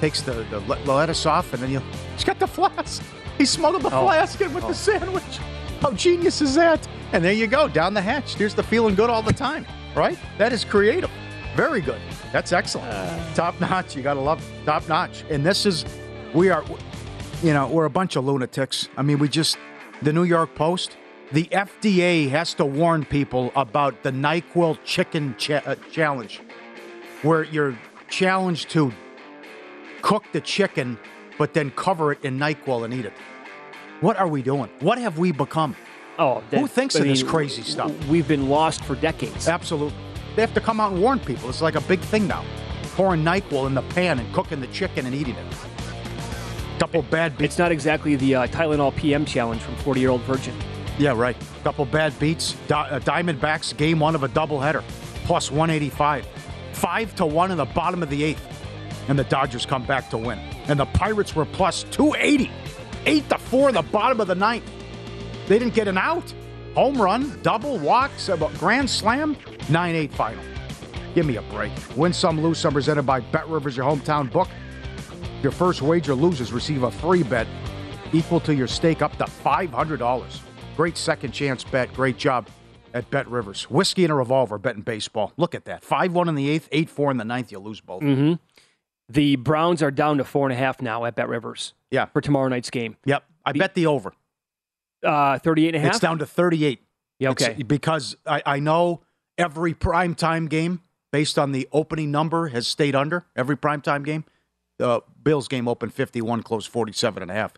[0.00, 0.60] Takes the, the
[0.92, 1.80] lettuce off, and then you.
[2.14, 3.02] He's got the flask.
[3.38, 4.02] He smuggled the Oh.
[4.04, 4.68] flask in with Oh.
[4.68, 5.38] the sandwich.
[5.80, 6.86] How genius is that?
[7.12, 8.34] And there you go, down the hatch.
[8.34, 10.18] Here's the feeling good all the time, right?
[10.38, 11.10] That is creative.
[11.56, 12.00] Very good.
[12.32, 12.90] That's excellent.
[12.92, 13.34] Uh.
[13.34, 13.94] top notch.
[13.96, 15.24] You got to love top notch.
[15.30, 15.84] And this is,
[16.34, 16.64] we are,
[17.42, 18.88] you know, we're a bunch of lunatics.
[18.96, 19.56] I mean, we just,
[20.02, 20.96] the New York Post,
[21.30, 26.40] the FDA has to warn people about the NyQuil chicken cha- uh, challenge,
[27.22, 28.92] where you're challenged to
[30.02, 30.98] cook the chicken,
[31.38, 33.12] but then cover it in NyQuil and eat it.
[34.00, 34.68] What are we doing?
[34.80, 35.76] What have we become?
[36.18, 37.92] Oh, Who thinks I of this crazy stuff?
[38.08, 39.48] We've been lost for decades.
[39.48, 39.96] Absolutely.
[40.34, 41.48] They have to come out and warn people.
[41.48, 42.44] It's like a big thing now.
[42.96, 45.46] Pouring NyQuil in the pan and cooking the chicken and eating it.
[46.82, 47.52] Couple bad beats.
[47.52, 50.52] It's not exactly the uh, Tylenol PM challenge from 40 year old virgin.
[50.98, 51.36] Yeah, right.
[51.62, 52.56] Couple bad beats.
[52.66, 54.82] Di- uh, Diamondbacks game one of a doubleheader,
[55.24, 56.26] plus 185.
[56.72, 58.44] Five to one in the bottom of the eighth,
[59.06, 60.40] and the Dodgers come back to win.
[60.66, 62.50] And the Pirates were plus 280,
[63.06, 64.68] eight to four in the bottom of the ninth.
[65.46, 66.34] They didn't get an out.
[66.74, 69.36] Home run, double, walks, a grand slam,
[69.68, 70.42] 9 8 final.
[71.14, 71.70] Give me a break.
[71.94, 74.48] Win some, lose some, presented by Bet Rivers, your hometown book.
[75.42, 77.46] Your first wager loses, receive a free bet
[78.12, 80.40] equal to your stake up to $500.
[80.76, 81.92] Great second chance bet.
[81.94, 82.48] Great job
[82.94, 83.64] at Bet Rivers.
[83.70, 85.32] Whiskey and a revolver betting baseball.
[85.36, 85.82] Look at that.
[85.82, 87.50] 5 1 in the eighth, 8 4 in the ninth.
[87.50, 88.02] You lose both.
[88.02, 88.34] Mm-hmm.
[89.08, 91.74] The Browns are down to four and a half now at Bet Rivers.
[91.90, 92.06] Yeah.
[92.06, 92.96] For tomorrow night's game.
[93.04, 93.24] Yep.
[93.44, 94.12] I bet the over.
[95.02, 95.90] Uh, 38 and a half?
[95.90, 96.80] It's down to 38.
[97.18, 97.62] Yeah, It's- okay.
[97.62, 99.02] because I, I know
[99.36, 103.26] every primetime game, based on the opening number, has stayed under.
[103.36, 104.24] Every primetime game.
[104.78, 107.54] The Bills game opened 51, closed 47 and a half.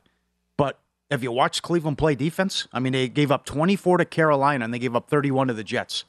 [0.56, 0.78] But
[1.10, 2.68] have you watched Cleveland play defense?
[2.72, 5.64] I mean, they gave up 24 to Carolina and they gave up 31 to the
[5.64, 6.04] Jets.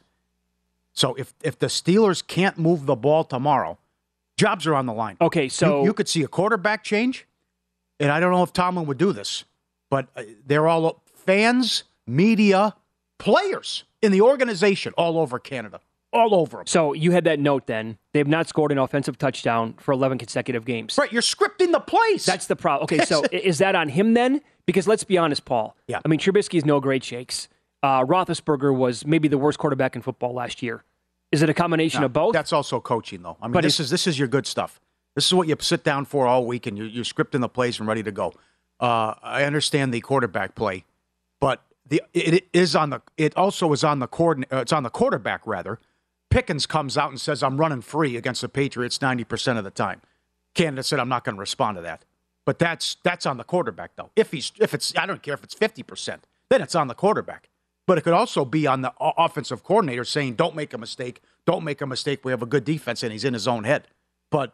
[0.94, 3.78] So if if the Steelers can't move the ball tomorrow,
[4.38, 5.18] jobs are on the line.
[5.20, 7.28] Okay, so you, you could see a quarterback change,
[8.00, 9.44] and I don't know if Tomlin would do this,
[9.90, 12.76] but uh, they're all fans, media,
[13.18, 15.82] players in the organization all over Canada,
[16.16, 16.68] all over them.
[16.68, 17.98] So you had that note then.
[18.14, 20.98] They have not scored an offensive touchdown for 11 consecutive games.
[20.98, 22.26] Right, you're scripting the plays.
[22.26, 22.86] That's the problem.
[22.86, 24.42] Okay, so is that on him then?
[24.66, 25.76] Because let's be honest, Paul.
[25.88, 26.00] Yeah.
[26.04, 27.50] I mean, Trubisky is no great shakes.
[27.84, 30.84] Uh, Roethlisberger was maybe the worst quarterback in football last year.
[31.32, 32.34] Is it a combination No, of both?
[32.34, 33.38] That's also coaching, though.
[33.42, 34.80] I mean, But this is this is your good stuff.
[35.16, 37.80] This is what you sit down for all week, and you're, you're scripting the plays
[37.80, 38.34] and ready to go.
[38.80, 40.84] Uh, I understand the quarterback play,
[41.40, 44.84] but the it, is on the it also is on the coordin- uh, It's on
[44.84, 45.80] the quarterback rather.
[46.36, 49.72] Pickens comes out and says, "I'm running free against the Patriots 90 percent of the
[49.72, 50.02] time."
[50.54, 52.04] Canada said, "I'm not going to respond to that."
[52.46, 54.12] But that's that's on the quarterback though.
[54.18, 56.94] If he's if it's I don't care if it's 50 percent, then it's on the
[56.94, 57.50] quarterback.
[57.88, 61.22] But it could also be on the offensive coordinator saying, "Don't make a mistake.
[61.46, 62.26] Don't make a mistake.
[62.26, 63.88] We have a good defense, and he's in his own head."
[64.30, 64.54] But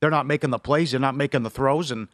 [0.00, 0.92] they're not making the plays.
[0.92, 1.90] They're not making the throws.
[1.90, 2.06] And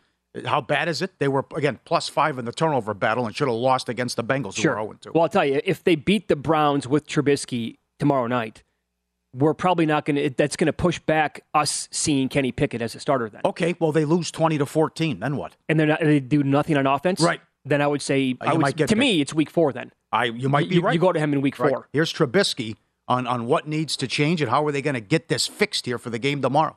[0.47, 1.19] how bad is it?
[1.19, 4.25] They were again plus five in the turnover battle and should have lost against the
[4.25, 4.77] Bengals, Sure.
[4.79, 5.13] who were 0 2.
[5.13, 8.63] Well, I'll tell you, if they beat the Browns with Trubisky tomorrow night,
[9.35, 10.31] we're probably not going to.
[10.31, 13.41] That's going to push back us seeing Kenny Pickett as a starter then.
[13.45, 15.21] Okay, well they lose 20 to 14.
[15.21, 15.57] Then what?
[15.69, 16.01] And they're not.
[16.01, 17.21] They do nothing on offense.
[17.21, 17.41] Right.
[17.65, 19.01] Then I would say, Uh, I would, might get to picked.
[19.01, 19.73] me, it's week four.
[19.73, 20.95] Then I you might be You- right.
[20.95, 21.71] you go to him in week Right.
[21.71, 21.89] four.
[21.93, 22.77] Here's Trubisky
[23.09, 25.87] on on what needs to change and how are they going to get this fixed
[25.87, 26.77] here for the game tomorrow?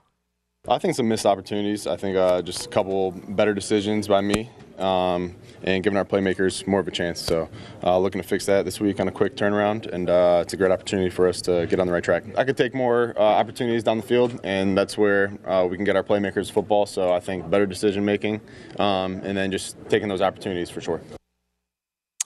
[0.70, 1.88] I think some missed opportunities.
[1.88, 6.68] I think uh, just a couple better decisions by me um, and giving our playmakers
[6.68, 7.22] more of a chance.
[7.22, 7.48] So,
[7.84, 10.58] uh, looking to fix that this week on a quick turnaround, and uh, it's a
[10.58, 12.26] great opportunity for us to get on the right track.
[12.38, 15.86] I could take more uh, opportunities down the field, and that's where uh, we can
[15.86, 16.86] get our playmakers football.
[16.86, 18.42] So, I think better decision making,
[18.78, 21.00] um, and then just taking those opportunities for sure.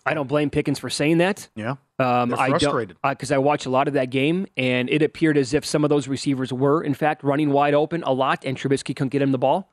[0.05, 1.47] I don't blame Pickens for saying that.
[1.55, 1.75] Yeah.
[1.99, 2.97] Um, I frustrated.
[3.03, 5.89] because I watched a lot of that game, and it appeared as if some of
[5.89, 9.31] those receivers were, in fact, running wide open a lot, and Trubisky couldn't get him
[9.31, 9.71] the ball.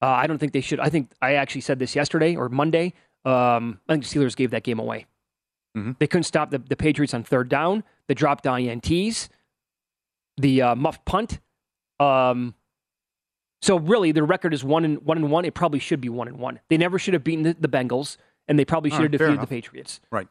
[0.00, 0.80] Uh, I don't think they should.
[0.80, 2.94] I think I actually said this yesterday or Monday.
[3.24, 5.06] Um, I think the Steelers gave that game away.
[5.76, 5.98] Mhm.
[5.98, 7.84] They couldn't stop the, the Patriots on third down.
[8.08, 9.28] The drop down INTs,
[10.38, 11.38] the uh, muff punt.
[12.00, 12.54] Um,
[13.60, 15.44] so really, the record is one and one and one.
[15.44, 16.58] It probably should be one and one.
[16.68, 18.16] They never should have beaten the, the Bengals,
[18.52, 19.46] and they probably should have right, fair defeated the.
[19.46, 20.00] Patriots.
[20.10, 20.28] Right.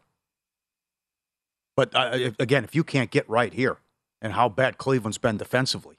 [1.76, 3.78] But uh, if, again, if you can't get right here
[4.22, 5.96] and how bad Cleveland's been defensively,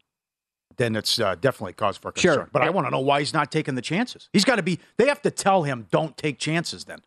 [0.76, 2.34] then it's uh, definitely cause for concern.
[2.34, 2.48] Sure.
[2.52, 4.28] But I want to know why he's not taking the chances.
[4.32, 4.78] He's got to be.
[4.98, 6.84] They have to tell him don't take chances.
[6.84, 7.00] Then,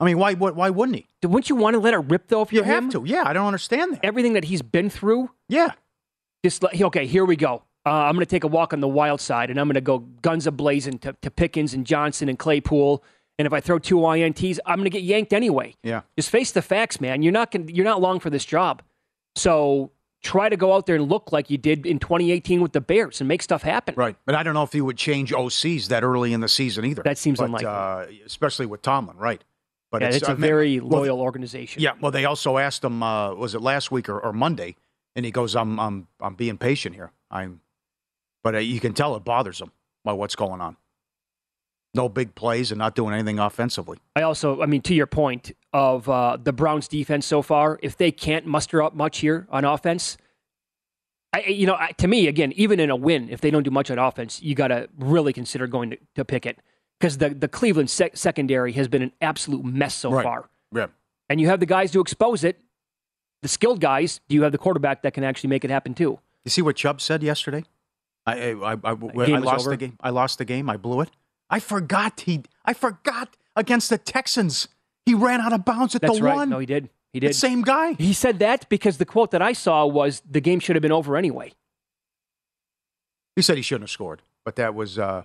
[0.00, 0.32] I mean, why?
[0.32, 1.08] Why, why wouldn't he?
[1.22, 2.40] Wouldn't you want to let it rip though?
[2.40, 2.90] If You have him?
[2.92, 3.04] to.
[3.04, 4.00] Yeah, I don't understand that.
[4.02, 5.30] Everything that he's been through.
[5.50, 5.72] Yeah.
[6.42, 7.06] Just okay.
[7.06, 7.62] Here we go.
[7.84, 9.82] Uh, I'm going to take a walk on the wild side, and I'm going to
[9.82, 13.04] go guns a blazing to, to Pickens and Johnson and Claypool.
[13.38, 15.74] And if I throw two ints, I'm going to get yanked anyway.
[15.82, 16.02] Yeah.
[16.16, 17.22] Just face the facts, man.
[17.22, 18.82] You're not gonna, you're not long for this job.
[19.36, 19.90] So
[20.22, 23.20] try to go out there and look like you did in 2018 with the Bears
[23.20, 23.94] and make stuff happen.
[23.96, 24.16] Right.
[24.24, 27.02] But I don't know if you would change OCs that early in the season either.
[27.02, 27.66] That seems But, unlikely.
[27.66, 29.16] uh, especially with Tomlin.
[29.16, 29.42] Right.
[29.90, 31.80] But yeah, it's, a a very loyal organization.
[31.80, 34.74] Yeah, well, they also asked him, uh, was it last week or, or Monday?
[35.14, 37.12] And he goes, "I'm, I'm, I'm being patient here.
[37.30, 37.60] I'm,"
[38.42, 39.70] but uh, you can tell it bothers him
[40.04, 40.76] by what's going on.
[41.94, 43.98] No big plays and not doing anything offensively.
[44.16, 47.96] I also, I mean, to your point of uh, the Browns' defense so far, if
[47.96, 50.16] they can't muster up much here on offense,
[51.32, 53.70] I, you know, I, to me, again, even in a win, if they don't do
[53.70, 56.58] much on offense, you got to really consider going to, to Pickett
[56.98, 60.22] because the the Cleveland sec- secondary has been an absolute mess so Right.
[60.22, 60.86] far, Yeah.
[61.28, 62.60] and you have the guys to expose it,
[63.42, 64.20] the skilled guys.
[64.28, 66.18] Do you have the quarterback that can actually make it happen too?
[66.44, 67.64] You see what Chubb said yesterday?
[68.26, 69.70] I, I, I, I, I lost over?
[69.70, 69.96] the game.
[70.00, 70.70] I lost the game.
[70.70, 71.10] I blew it.
[71.50, 72.42] I forgot he.
[72.64, 74.68] I forgot against the Texans.
[75.06, 76.34] He ran out of bounds at That's the right.
[76.36, 76.50] one.
[76.50, 76.88] No, he did.
[77.12, 77.34] He The did.
[77.34, 77.92] same guy.
[77.94, 80.90] He said that because the quote that I saw was the game should have been
[80.92, 81.52] over anyway.
[83.36, 84.98] He said he shouldn't have scored, but that was.
[84.98, 85.22] uh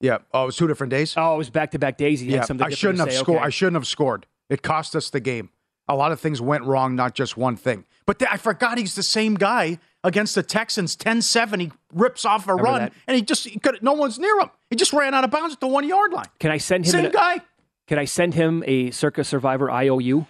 [0.00, 0.18] Yeah.
[0.32, 1.14] Oh, it was two different days.
[1.16, 2.20] Oh, it was back to back days.
[2.20, 3.18] He had yeah, something I shouldn't have say.
[3.18, 3.38] scored.
[3.38, 3.46] Okay.
[3.46, 4.26] I shouldn't have scored.
[4.48, 5.50] It cost us the game.
[5.88, 7.84] A lot of things went wrong, not just one thing.
[8.06, 10.96] But th- I forgot he's the same guy against the Texans.
[10.96, 12.92] 10-7, he rips off a Remember run, that?
[13.06, 14.50] and he just he could, no one's near him.
[14.70, 16.26] He just ran out of bounds at the one yard line.
[16.40, 17.40] Can I send him Same an- guy.
[17.88, 20.26] Can I send him a Circa Survivor IOU?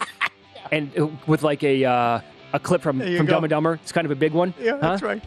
[0.72, 2.20] and uh, with like a uh,
[2.52, 3.32] a clip from from go.
[3.34, 3.74] Dumb and Dumber.
[3.82, 4.52] It's kind of a big one.
[4.60, 5.22] Yeah, that's right.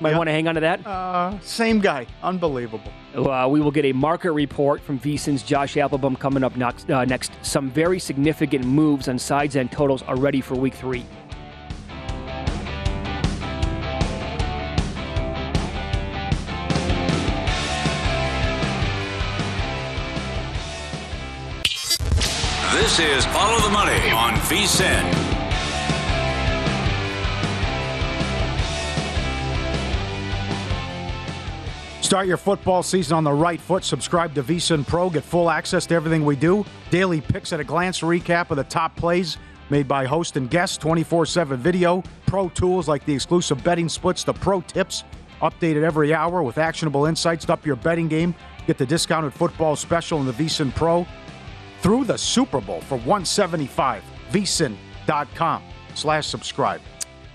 [0.00, 0.86] Might want to hang on to that.
[0.86, 2.06] Uh, same guy.
[2.22, 2.92] Unbelievable.
[3.14, 6.90] Uh, we will get a market report from VSIN's Josh Appelbaum coming up next.
[6.90, 11.06] Uh, next, some very significant moves on sides and totals are ready for Week Three.
[22.98, 25.12] Is Follow the Money on VSIN.
[32.02, 33.84] Start your football season on the right foot.
[33.84, 35.10] Subscribe to VSiN Pro.
[35.10, 36.64] Get full access to everything we do.
[36.88, 39.36] Daily picks at a glance recap of the top plays
[39.68, 40.78] made by host and guests.
[40.78, 42.02] 24-7 video.
[42.24, 45.04] Pro tools like the exclusive betting splits, the pro tips,
[45.42, 48.34] updated every hour with actionable insights up your betting game.
[48.66, 51.06] Get the discounted football special in the VSiN Pro
[51.86, 55.62] through the Super Bowl for 175 VSiN.com
[55.94, 56.80] slash subscribe.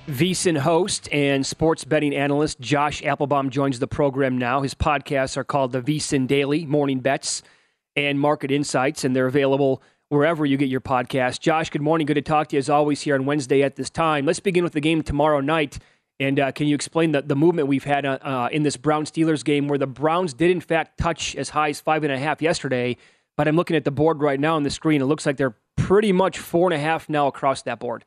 [0.08, 4.62] VSIN host and sports betting analyst Josh Appelbaum joins the program now.
[4.62, 7.44] His podcasts are called the VSIN Daily Morning Bets
[7.96, 11.40] and Market Insights, and they're available wherever you get your podcast.
[11.40, 12.06] Josh, good morning.
[12.06, 14.26] Good to talk to you as always here on Wednesday at this time.
[14.26, 15.80] Let's begin with the game tomorrow night.
[16.20, 19.06] And uh, can you explain the, the movement we've had uh, uh, in this Brown
[19.06, 22.20] Steelers game where the Browns did, in fact, touch as high as five and a
[22.20, 22.98] half yesterday?
[23.42, 25.02] But I'm looking at the board right now on the screen.
[25.02, 28.06] It looks like they're pretty much four and a half now across that board.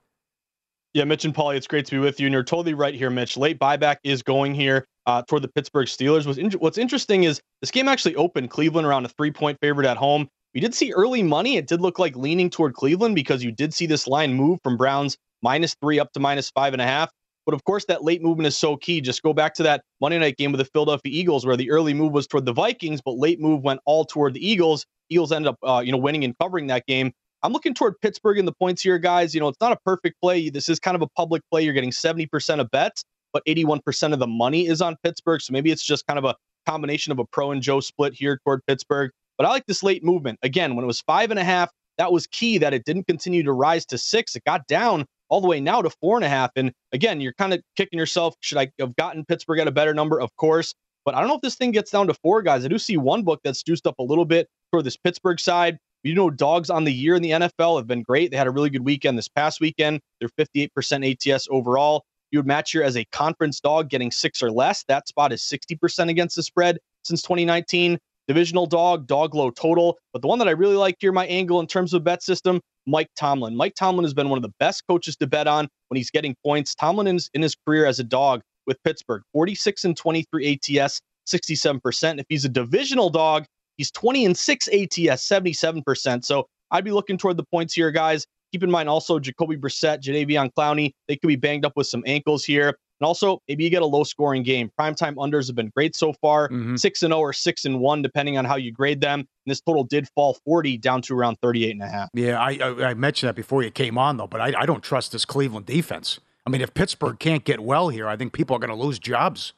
[0.93, 2.29] Yeah, Mitch and Pauly, it's great to be with you.
[2.29, 3.37] And you're totally right here, Mitch.
[3.37, 6.25] Late buyback is going here uh, toward the Pittsburgh Steelers.
[6.25, 9.89] What's, in- what's interesting is this game actually opened Cleveland around a three point favorite
[9.89, 10.29] at home.
[10.55, 11.57] We did see early money.
[11.57, 14.77] It did look like leaning toward Cleveland because you did see this line move from
[14.77, 17.11] Browns minus three up to minus five and a half.
[17.45, 19.01] But of course, that late movement is so key.
[19.01, 21.93] Just go back to that Monday night game with the Philadelphia Eagles, where the early
[21.93, 24.87] move was toward the Vikings, but late move went all toward the Eagles.
[25.11, 27.13] Eagles ended up, uh, you know, winning and covering that game.
[27.43, 29.35] I'm looking toward Pittsburgh in the points here, guys.
[29.35, 30.49] You know, it's not a perfect play.
[30.49, 31.63] This is kind of a public play.
[31.63, 35.43] You're getting 70% of bets, but 81% of the money is on Pittsburgh.
[35.43, 36.35] So maybe it's just kind of a
[36.67, 39.11] combination of a pro and Joe split here toward Pittsburgh.
[39.37, 40.39] But I like this late movement.
[40.43, 43.43] Again, when it was five and a half, that was key that it didn't continue
[43.43, 44.35] to rise to six.
[44.37, 46.51] It got down all the way now to four and a half.
[46.57, 48.35] And again, you're kind of kicking yourself.
[48.41, 50.21] Should I have gotten Pittsburgh at a better number?
[50.21, 50.75] Of course.
[51.05, 52.65] But I don't know if this thing gets down to four guys.
[52.65, 55.79] I do see one book that's juiced up a little bit for this Pittsburgh side.
[56.03, 58.31] You know, dogs on the year in the NFL have been great.
[58.31, 60.01] They had a really good weekend this past weekend.
[60.21, 62.05] They're 58% ATS overall.
[62.31, 64.85] You would match here as a conference dog getting six or less.
[64.89, 67.99] That spot is 60% against the spread since 2019.
[68.27, 69.99] Divisional dog, dog low total.
[70.13, 72.61] But the one that I really like here, my angle in terms of bet system,
[72.87, 73.57] Mike Tomlin.
[73.57, 76.35] Mike Tomlin has been one of the best coaches to bet on when he's getting
[76.45, 76.75] points.
[76.75, 82.21] Tomlin is in his career as a dog with Pittsburgh, 46 and 23 ATS, 67%.
[82.21, 83.45] If he's a divisional dog,
[83.77, 86.25] he's 20 and 6 ATS, 77%.
[86.25, 88.27] So I'd be looking toward the points here, guys.
[88.53, 90.93] Keep in mind also Jacoby Brissett, Jadeveon Clowney.
[91.09, 92.77] They could be banged up with some ankles here.
[93.01, 94.71] And also, maybe you get a low scoring game.
[94.79, 96.77] Primetime unders have been great so far, mm-hmm.
[96.77, 99.21] 6 and 0 or 6 and 1, depending on how you grade them.
[99.21, 102.09] And this total did fall 40 down to around 38 and a half.
[102.15, 104.83] Yeah, I, I, I mentioned that before you came on, though, but I, I don't
[104.83, 106.21] trust this Cleveland defense.
[106.47, 108.99] I mean, if Pittsburgh can't get well here, I think people are going to lose
[108.99, 109.55] jobs.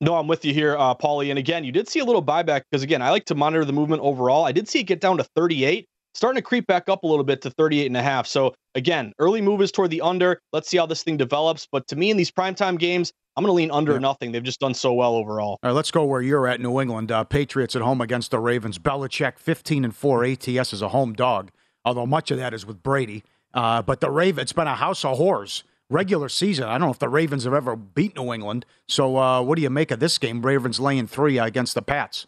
[0.00, 1.28] No, I'm with you here, uh, Pauly.
[1.28, 3.72] And again, you did see a little buyback because, again, I like to monitor the
[3.72, 4.46] movement overall.
[4.46, 7.24] I did see it get down to 38, starting to creep back up a little
[7.24, 8.26] bit to 38 and a half.
[8.26, 10.40] So, again, early move is toward the under.
[10.54, 11.68] Let's see how this thing develops.
[11.70, 13.98] But to me, in these primetime games, I'm going to lean under yeah.
[13.98, 14.32] nothing.
[14.32, 15.58] They've just done so well overall.
[15.62, 17.12] All right, let's go where you're at, New England.
[17.12, 18.78] Uh, Patriots at home against the Ravens.
[18.78, 21.50] Belichick, 15 and 4 ATS as a home dog,
[21.84, 23.22] although much of that is with Brady.
[23.52, 26.64] Uh, but the Ravens, it's been a house of horrors regular season.
[26.64, 28.64] I don't know if the Ravens have ever beat New England.
[28.88, 30.40] So, uh, what do you make of this game?
[30.40, 32.26] Ravens laying three against the Pats.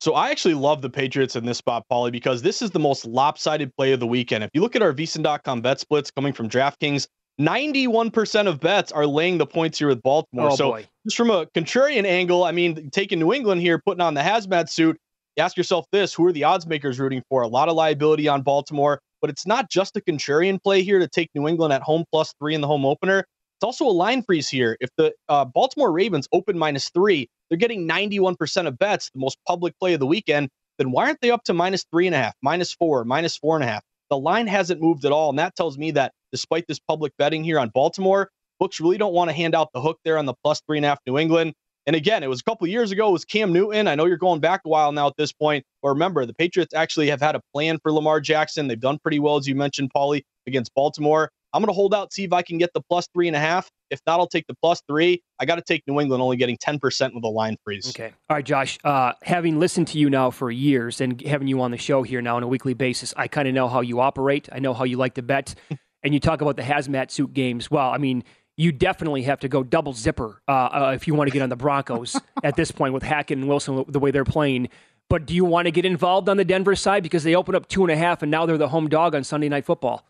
[0.00, 3.04] So I actually love the Patriots in this spot, Pauly, because this is the most
[3.04, 4.42] lopsided play of the weekend.
[4.42, 7.06] If you look at our VSiN.com bet splits coming from DraftKings,
[7.40, 10.50] 91% of bets are laying the points here with Baltimore.
[10.50, 10.86] Oh, so boy.
[11.06, 14.68] just from a contrarian angle, I mean, taking New England here, putting on the hazmat
[14.68, 14.98] suit,
[15.38, 17.42] ask yourself this: Who are the odds makers rooting for?
[17.42, 19.00] A lot of liability on Baltimore.
[19.22, 22.34] But it's not just a contrarian play here to take New England at home plus
[22.38, 23.20] three in the home opener.
[23.20, 24.76] It's also a line freeze here.
[24.80, 29.38] If the uh, Baltimore Ravens open minus three, they're getting 91% of bets, the most
[29.46, 30.48] public play of the weekend.
[30.78, 33.54] Then why aren't they up to minus three and a half, minus four, minus four
[33.54, 33.84] and a half?
[34.10, 35.30] The line hasn't moved at all.
[35.30, 39.14] And that tells me that despite this public betting here on Baltimore, books really don't
[39.14, 41.16] want to hand out the hook there on the plus three and a half New
[41.18, 41.54] England.
[41.86, 43.08] And again, it was a couple years ago.
[43.08, 43.88] It was Cam Newton.
[43.88, 46.74] I know you're going back a while now at this point, but remember, the Patriots
[46.74, 48.68] actually have had a plan for Lamar Jackson.
[48.68, 51.30] They've done pretty well, as you mentioned, Pauly, against Baltimore.
[51.54, 53.40] I'm going to hold out, see if I can get the plus three and a
[53.40, 53.68] half.
[53.90, 55.22] If not, I'll take the plus three.
[55.38, 57.90] I got to take New England, only getting 10% with a line freeze.
[57.90, 58.12] Okay.
[58.30, 58.78] All right, Josh.
[58.84, 62.22] Uh, having listened to you now for years and having you on the show here
[62.22, 64.48] now on a weekly basis, I kind of know how you operate.
[64.50, 65.54] I know how you like to bet.
[66.02, 67.70] and you talk about the hazmat suit games.
[67.70, 68.24] Well, I mean,
[68.56, 71.48] you definitely have to go double zipper uh, uh, if you want to get on
[71.48, 74.68] the Broncos at this point with Hackett and Wilson the way they're playing.
[75.08, 77.68] But do you want to get involved on the Denver side because they open up
[77.68, 80.06] two and a half and now they're the home dog on Sunday Night Football?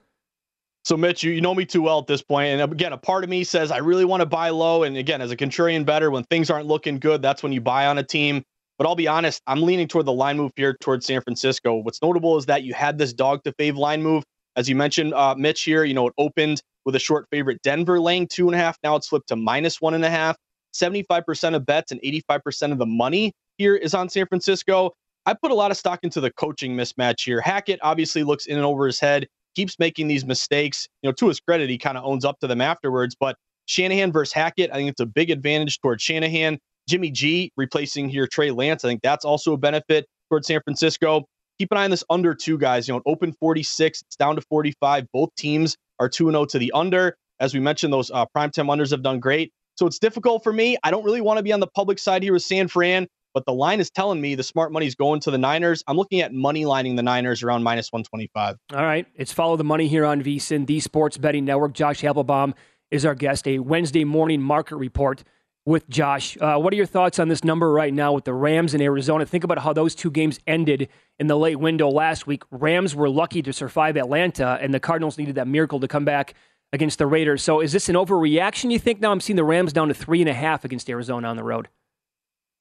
[0.84, 2.48] So, Mitch, you, you know me too well at this point.
[2.48, 4.82] And again, a part of me says I really want to buy low.
[4.82, 7.86] And again, as a contrarian better, when things aren't looking good, that's when you buy
[7.86, 8.42] on a team.
[8.78, 11.76] But I'll be honest, I'm leaning toward the line move here towards San Francisco.
[11.76, 14.24] What's notable is that you had this dog to fave line move.
[14.56, 17.60] As you mentioned, uh, Mitch here, you know, it opened with a short favorite.
[17.62, 18.76] Denver laying two and a half.
[18.82, 20.36] Now it's flipped to minus one and a half.
[20.74, 24.92] 75% of bets and 85% of the money here is on San Francisco.
[25.26, 27.40] I put a lot of stock into the coaching mismatch here.
[27.40, 30.88] Hackett obviously looks in and over his head, keeps making these mistakes.
[31.02, 33.14] You know, to his credit, he kind of owns up to them afterwards.
[33.18, 36.58] But Shanahan versus Hackett, I think it's a big advantage towards Shanahan.
[36.88, 41.24] Jimmy G replacing here Trey Lance, I think that's also a benefit towards San Francisco.
[41.58, 42.88] Keep an eye on this under two guys.
[42.88, 45.06] You know, open 46, it's down to 45.
[45.12, 47.16] Both teams are 2 0 to the under.
[47.40, 49.52] As we mentioned, those uh, primetime unders have done great.
[49.76, 50.76] So it's difficult for me.
[50.82, 53.44] I don't really want to be on the public side here with San Fran, but
[53.46, 55.82] the line is telling me the smart money is going to the Niners.
[55.86, 58.56] I'm looking at money lining the Niners around minus 125.
[58.74, 59.06] All right.
[59.16, 61.72] It's follow the money here on VSiN, the Sports Betting Network.
[61.72, 62.54] Josh Appelbaum
[62.90, 65.24] is our guest, a Wednesday morning market report
[65.64, 66.36] with Josh.
[66.40, 69.24] Uh, what are your thoughts on this number right now with the Rams in Arizona?
[69.24, 72.42] Think about how those two games ended in the late window last week.
[72.50, 76.34] Rams were lucky to survive Atlanta, and the Cardinals needed that miracle to come back
[76.72, 77.42] against the Raiders.
[77.42, 79.00] So is this an overreaction, you think?
[79.00, 81.44] Now I'm seeing the Rams down to three and a half against Arizona on the
[81.44, 81.68] road.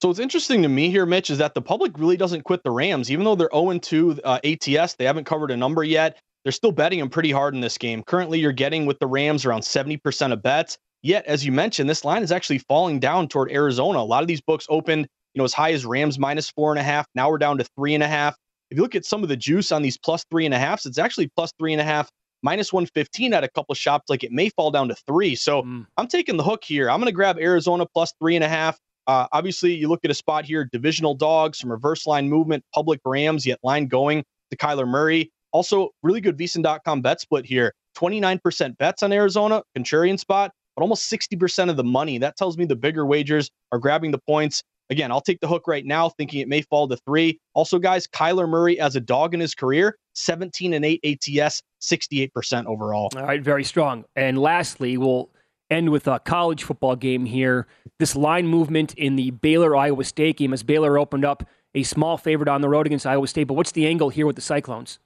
[0.00, 2.72] So what's interesting to me here, Mitch, is that the public really doesn't quit the
[2.72, 3.10] Rams.
[3.10, 6.18] Even though they're 0-2 uh, ATS, they haven't covered a number yet.
[6.42, 8.02] They're still betting them pretty hard in this game.
[8.02, 10.76] Currently, you're getting with the Rams around 70% of bets.
[11.02, 13.98] Yet, as you mentioned, this line is actually falling down toward Arizona.
[13.98, 16.78] A lot of these books opened, you know, as high as Rams minus four and
[16.78, 17.06] a half.
[17.14, 18.36] Now we're down to three and a half.
[18.70, 20.86] if you look at some of the juice on these plus three and a halfs,
[20.86, 22.08] it's actually plus three and a half,
[22.42, 24.08] minus 115 at a couple of shops.
[24.08, 25.34] Like it may fall down to three.
[25.34, 25.86] So Mm.
[25.96, 26.88] I'm taking the hook here.
[26.88, 28.78] I'm going to grab Arizona plus three and a half.
[29.08, 33.00] Uh, obviously, you look at a spot here, divisional dogs, some reverse line movement, public
[33.04, 34.22] Rams, yet line going
[34.52, 35.30] to Kyler Murray.
[35.50, 37.74] Also, really good VSiN.com bet split here.
[37.98, 40.52] 29% bets on Arizona, contrarian spot,
[40.82, 42.18] but almost 60% of the money.
[42.18, 44.64] That tells me the bigger wagers are grabbing the points.
[44.90, 47.38] Again, I'll take the hook right now, thinking it may fall to three.
[47.54, 52.66] Also, guys, Kyler Murray as a dog in his career, 17 and 8 ATS, 68%
[52.66, 53.10] overall.
[53.14, 54.04] All right, very strong.
[54.16, 55.30] And lastly, we'll
[55.70, 57.68] end with a college football game here.
[58.00, 62.18] This line movement in the Baylor Iowa State game as Baylor opened up a small
[62.18, 63.44] favorite on the road against Iowa State.
[63.44, 64.98] But what's the angle here with the Cyclones?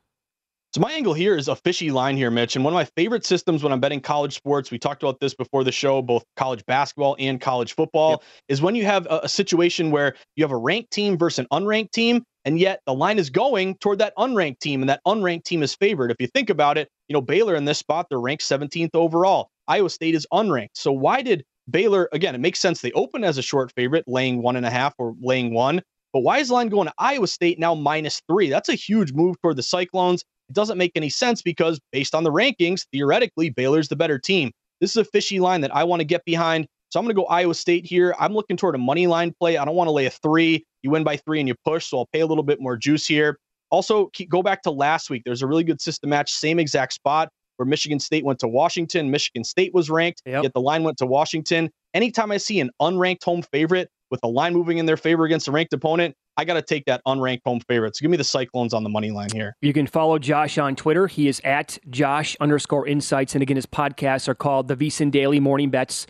[0.76, 2.54] So my angle here is a fishy line here, Mitch.
[2.54, 5.32] And one of my favorite systems when I'm betting college sports, we talked about this
[5.32, 8.22] before the show, both college basketball and college football, yep.
[8.48, 11.46] is when you have a, a, situation where you have a ranked team versus an
[11.50, 15.44] unranked team, and yet the line is going toward that unranked team, and that unranked
[15.44, 16.10] team is favored.
[16.10, 19.48] If you think about it, you know, Baylor in this spot, they're ranked 17th overall.
[19.66, 20.72] Iowa State is unranked.
[20.74, 22.82] So why did Baylor, again, it makes sense.
[22.82, 25.80] They open as a short favorite, laying one and a half or laying one.
[26.12, 28.50] But why is the line going to Iowa State now minus three?
[28.50, 30.22] That's a huge move toward the Cyclones.
[30.48, 34.52] It doesn't make any sense because based on the rankings, theoretically, Baylor's the better team.
[34.80, 36.66] This is a fishy line that I want to get behind.
[36.90, 38.14] So I'm going to go Iowa State here.
[38.18, 39.56] I'm looking toward a money line play.
[39.56, 40.64] I don't want to lay a three.
[40.82, 43.06] You win by three and you push, so I'll pay a little bit more juice
[43.06, 43.38] here.
[43.70, 45.22] Also, keep, go back to last week.
[45.24, 49.10] There's a really good system match, same exact spot where Michigan State went to Washington.
[49.10, 50.44] Michigan State was ranked, yep.
[50.44, 51.70] yet the line went to Washington.
[51.94, 55.48] Anytime I see an unranked home favorite with the line moving in their favor against
[55.48, 57.96] a ranked opponent, I got to take that unranked home favorite.
[57.96, 59.56] So give me the Cyclones on the money line here.
[59.62, 61.06] You can follow Josh on Twitter.
[61.06, 63.34] He is at Josh underscore insights.
[63.34, 66.06] And again, his podcasts are called the VSiN Daily Morning Bets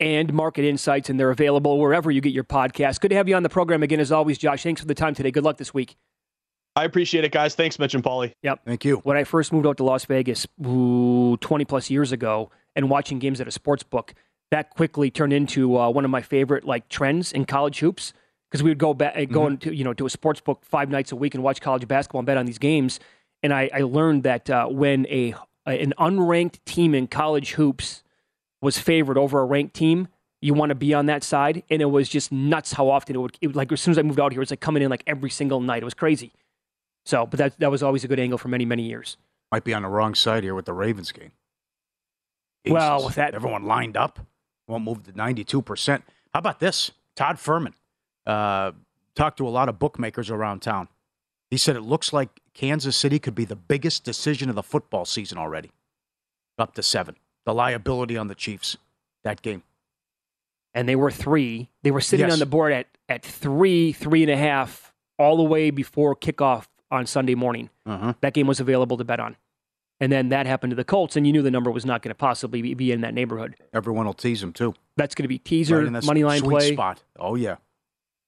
[0.00, 3.00] and Market Insights, and they're available wherever you get your podcasts.
[3.00, 4.62] Good to have you on the program again, as always, Josh.
[4.62, 5.30] Thanks for the time today.
[5.30, 5.96] Good luck this week.
[6.74, 7.54] I appreciate it, guys.
[7.54, 8.32] Thanks, Mitch and Pauly.
[8.42, 8.60] Yep.
[8.66, 8.96] Thank you.
[8.98, 13.18] When I first moved out to Las Vegas ooh, 20 plus years ago and watching
[13.18, 14.12] games at a sports book,
[14.50, 18.12] that quickly turned into uh, one of my favorite like trends in college hoops
[18.50, 19.46] because we would go back, go Mm-hmm.
[19.52, 22.20] into you know to a sports book five nights a week and watch college basketball
[22.20, 23.00] and bet on these games.
[23.42, 25.34] And I, I learned that uh, when a
[25.66, 28.02] an unranked team in college hoops
[28.62, 30.08] was favored over a ranked team,
[30.40, 31.62] you want to be on that side.
[31.68, 33.98] And it was just nuts how often it would, it would like as soon as
[33.98, 35.82] I moved out here, it was like coming in like every single night.
[35.82, 36.32] It was crazy.
[37.04, 39.16] So, but that that was always a good angle for many many years.
[39.52, 41.32] Might be on the wrong side here with the Ravens game.
[42.68, 43.06] Well, Jesus.
[43.06, 44.18] with that- everyone lined up,
[44.66, 46.04] won't move to ninety-two percent.
[46.32, 46.90] How about this?
[47.14, 47.74] Todd Furman
[48.26, 48.72] uh,
[49.14, 50.88] talked to a lot of bookmakers around town.
[51.50, 55.04] He said it looks like Kansas City could be the biggest decision of the football
[55.04, 55.70] season already.
[56.58, 57.16] Up to seven.
[57.44, 58.76] The liability on the Chiefs
[59.24, 59.62] that game.
[60.74, 61.70] and they were three.
[61.82, 62.34] They were sitting Yes.
[62.34, 66.66] on the board at, at three, three and a half, all the way before kickoff
[66.90, 67.70] on Sunday morning.
[67.86, 68.12] Uh-huh.
[68.20, 69.36] That game was available to bet on.
[70.00, 72.10] And then that happened to the Colts, and you knew the number was not going
[72.10, 73.54] to possibly be, in that neighborhood.
[73.72, 74.74] Everyone will tease them too.
[74.96, 76.74] That's going to be teaser, Right money line play.
[76.74, 77.02] spot.
[77.18, 77.56] Oh yeah.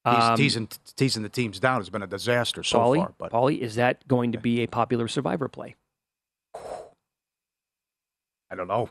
[0.08, 3.14] Um, teasing teasing the teams down has been a disaster so Pauly, far.
[3.18, 5.76] But Pauly, is that going to be a popular survivor play?
[8.50, 8.90] I don't know.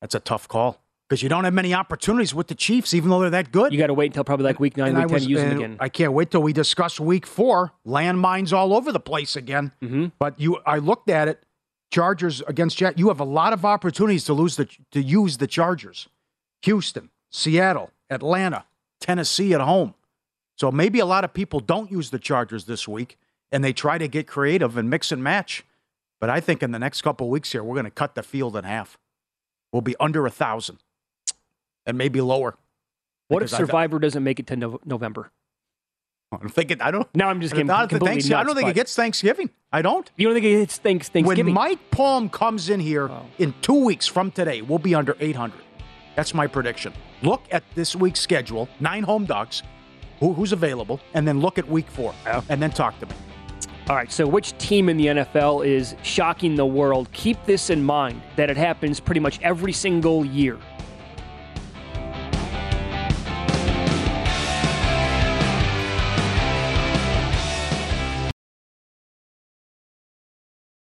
[0.00, 3.20] That's a tough call because you don't have many opportunities with the Chiefs, even though
[3.20, 3.72] they're that good.
[3.72, 5.40] You got to wait until probably like week nine, And week I ten to use
[5.40, 5.76] them again.
[5.80, 7.72] I can't wait till we discuss week four.
[7.86, 9.72] Landmines all over the place again.
[9.82, 10.06] Mm-hmm.
[10.18, 11.42] But you, I looked at it.
[11.90, 12.98] Chargers against Jet.
[12.98, 16.08] You have a lot of opportunities to lose the to use the Chargers.
[16.62, 18.66] Houston, Seattle, Atlanta,
[19.00, 19.94] Tennessee at home.
[20.56, 23.18] So maybe a lot of people don't use the Chargers this week,
[23.52, 25.64] and they try to get creative and mix and match.
[26.20, 28.22] But I think in the next couple of weeks here, we're going to cut the
[28.24, 28.98] field in half.
[29.72, 30.78] We'll be under a thousand,
[31.86, 32.56] and maybe lower.
[33.28, 35.30] what if I th- Survivor doesn't make it to no- November?
[36.32, 36.82] I'm thinking.
[36.82, 37.06] I don't.
[37.14, 39.48] Now I'm just I getting don't think I don't nuts, think it gets Thanksgiving.
[39.72, 40.10] I don't.
[40.16, 41.46] You don't think it's thanks, Thanksgiving?
[41.46, 43.24] When Mike Palm comes in here Oh.
[43.38, 45.58] in two weeks from today, we'll be under 800.
[46.16, 46.92] That's my prediction.
[47.22, 49.62] Look at this week's schedule, nine home dogs,
[50.20, 52.14] who, who's available, and then look at week four,
[52.48, 53.12] and then talk to me.
[53.88, 57.10] All right, so which team in the NFL is shocking the world?
[57.12, 60.58] Keep this in mind that it happens pretty much every single year.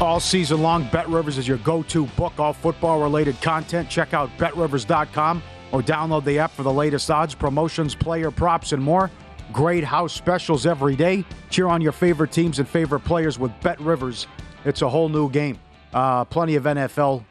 [0.00, 3.90] All season long, Bet Rivers is your go to book all football related content.
[3.90, 5.42] Check out betrivers.com
[5.72, 9.10] or download the app for the latest odds, promotions, player props, and more.
[9.52, 11.24] Great house specials every day.
[11.50, 14.28] Cheer on your favorite teams and favorite players with Bet Rivers.
[14.64, 15.58] It's a whole new game.
[15.92, 17.24] Uh, plenty of NFL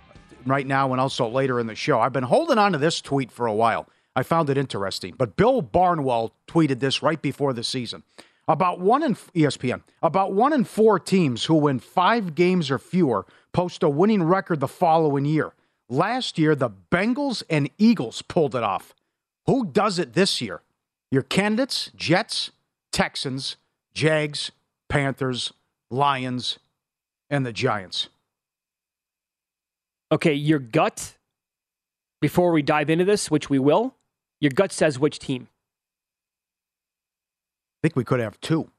[0.45, 2.01] right now and also later in the show.
[2.01, 3.87] I've been holding on to this tweet for a while.
[4.13, 5.13] I found it interesting.
[5.17, 8.03] But Bill Barnwell tweeted this right before the season.
[8.47, 13.25] About one in ESPN, about one in four teams who win five games or fewer
[13.51, 15.53] post a winning record the following year.
[15.89, 18.93] Last year, the Bengals and Eagles pulled it off.
[19.45, 20.61] Who does it this year?
[21.11, 22.51] Your candidates Jets,
[22.91, 23.57] Texans,
[23.93, 24.51] Jags,
[24.89, 25.53] Panthers,
[25.89, 26.59] Lions,
[27.29, 28.09] and the Giants.
[30.11, 31.15] Okay, your gut,
[32.21, 33.95] before we dive into this, which we will,
[34.39, 35.47] your gut says which team?
[37.87, 38.69] I think we could have two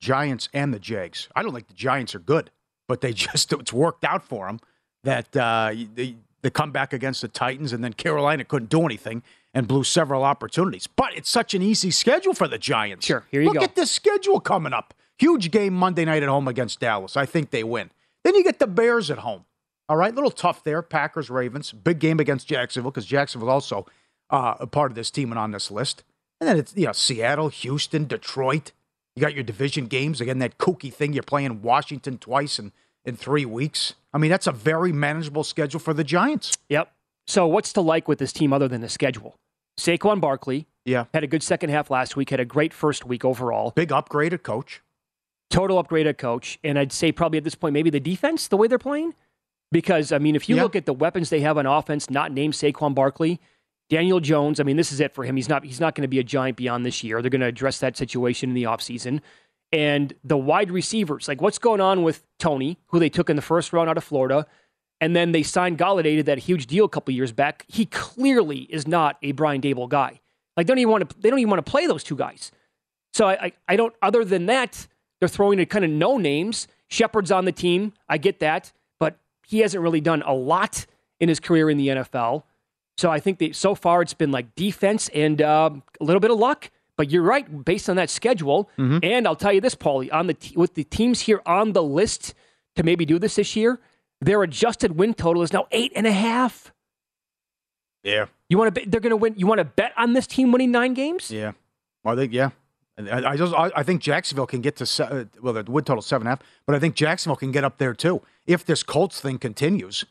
[0.00, 1.28] Giants and the Jags.
[1.36, 2.50] I don't think the Giants are good,
[2.88, 4.58] but they just, it's worked out for them
[5.04, 9.22] that uh, they, they come back against the Titans, and then Carolina couldn't do anything
[9.54, 10.88] and blew several opportunities.
[10.88, 13.06] But it's such an easy schedule for the Giants.
[13.06, 13.60] Sure, here you Look go.
[13.60, 14.94] Look at this schedule coming up.
[15.16, 17.16] Huge game Monday night at home against Dallas.
[17.16, 17.92] I think they win.
[18.24, 19.44] Then you get the Bears at home.
[19.88, 20.82] All right, little tough there.
[20.82, 21.70] Packers, Ravens.
[21.70, 23.86] Big game against Jacksonville because Jacksonville also
[24.30, 26.02] uh, a part of this team and on this list.
[26.40, 28.72] And then it's you know Seattle, Houston, Detroit.
[29.14, 30.38] You got your division games again.
[30.40, 32.72] That kooky thing you're playing Washington twice in
[33.04, 33.94] in three weeks.
[34.12, 36.52] I mean, that's a very manageable schedule for the Giants.
[36.68, 36.92] Yep.
[37.26, 39.36] So what's to like with this team other than the schedule?
[39.78, 40.66] Saquon Barkley.
[40.84, 41.04] Yeah.
[41.14, 42.30] Had a good second half last week.
[42.30, 43.72] Had a great first week overall.
[43.72, 44.82] Big upgraded coach.
[45.50, 46.58] Total upgrade at coach.
[46.64, 49.14] And I'd say probably at this point, maybe the defense, the way they're playing.
[49.72, 50.62] Because, I mean, if you Yeah.
[50.62, 53.40] look at the weapons they have on offense, not named Saquon Barkley,
[53.88, 55.36] Daniel Jones, I mean, this is it for him.
[55.36, 57.22] He's not he's not going to be a giant beyond this year.
[57.22, 59.20] They're going to address that situation in the offseason.
[59.72, 63.42] And the wide receivers, like what's going on with Toney, who they took in the
[63.42, 64.46] first round out of Florida,
[65.00, 67.64] and then they signed Golladay to that huge deal a couple years back.
[67.68, 70.20] He clearly is not a Brian Daboll guy.
[70.56, 71.20] Like, they don't even want to.
[71.20, 72.50] They don't even want to play those two guys.
[73.12, 73.94] So I, I, I don't.
[74.02, 74.86] Other than that,
[75.20, 76.68] they're throwing in kind of no names.
[76.88, 77.92] Shepard's on the team.
[78.08, 80.86] I get that, but he hasn't really done a lot
[81.20, 82.44] in his career in the NFL.
[82.96, 85.70] So I think that so far it's been like defense and uh,
[86.00, 86.70] a little bit of luck.
[86.96, 88.70] But you're right, based on that schedule.
[88.78, 88.98] Mm-hmm.
[89.02, 91.82] And I'll tell you this, Pauly, on the t- with the teams here on the
[91.82, 92.32] list
[92.74, 93.80] to maybe do this this year,
[94.22, 96.72] their adjusted win total is now eight and a half.
[98.02, 98.26] Yeah.
[98.48, 98.88] You want to?
[98.88, 99.34] They're going to win.
[99.36, 101.30] You want to bet on this team winning nine games?
[101.30, 101.52] Yeah.
[102.02, 102.50] Well, I think yeah.
[102.98, 105.84] I, I just I, I think Jacksonville can get to se- uh, well the win
[105.84, 108.64] total seven and a half, but I think Jacksonville can get up there too if
[108.64, 110.06] this Colts thing continues.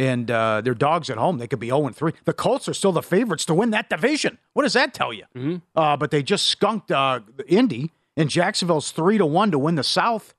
[0.00, 2.12] And uh, their dogs at home, they could be zero and three.
[2.24, 4.38] The Colts are still the favorites to win that division.
[4.54, 5.24] What does that tell you?
[5.36, 5.56] Mm-hmm.
[5.76, 9.84] Uh, but they just skunked uh, Indy, and Jacksonville's three to one to win the
[9.84, 10.34] South.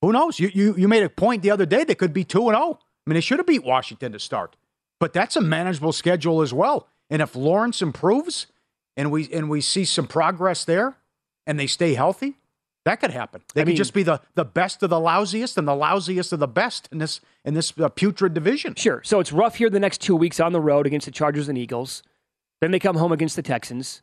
[0.00, 0.38] Who knows?
[0.38, 2.78] You you you made a point the other day they could be two and zero.
[3.04, 4.54] I mean, they should have beat Washington to start,
[5.00, 6.86] but that's a manageable schedule as well.
[7.10, 8.46] And if Lawrence improves,
[8.96, 10.98] and we and we see some progress there,
[11.48, 12.36] and they stay healthy,
[12.84, 13.42] that could happen.
[13.54, 16.32] They I could mean- just be the, the best of the lousiest and the lousiest
[16.32, 18.74] of the best in this in this uh, putrid division.
[18.74, 19.02] Sure.
[19.04, 21.56] So it's rough here the next two weeks on the road against the Chargers and
[21.58, 22.02] Eagles.
[22.60, 24.02] Then they come home against the Texans.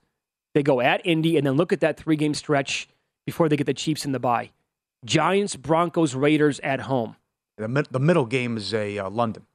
[0.53, 2.87] They go at Indy and then look at that three game stretch
[3.25, 4.51] before they get the Chiefs in the bye.
[5.05, 7.15] Giants, Broncos, Raiders at home.
[7.57, 9.45] The, mid, the middle game is a uh, London.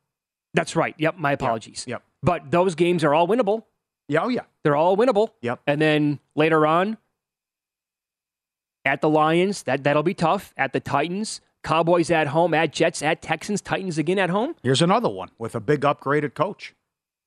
[0.54, 0.94] That's right.
[0.98, 1.18] Yep.
[1.18, 1.84] My apologies.
[1.86, 2.02] Yep.
[2.22, 3.64] But those games are all winnable.
[4.08, 4.22] Yeah.
[4.24, 4.42] Oh yeah.
[4.64, 5.30] They're all winnable.
[5.42, 5.60] Yep.
[5.66, 6.96] And then later on,
[8.86, 10.54] at the Lions, that, that'll be tough.
[10.56, 14.54] At the Titans, Cowboys at home, at Jets, at Texans, Titans again at home.
[14.62, 16.74] Here's another one with a big upgraded coach.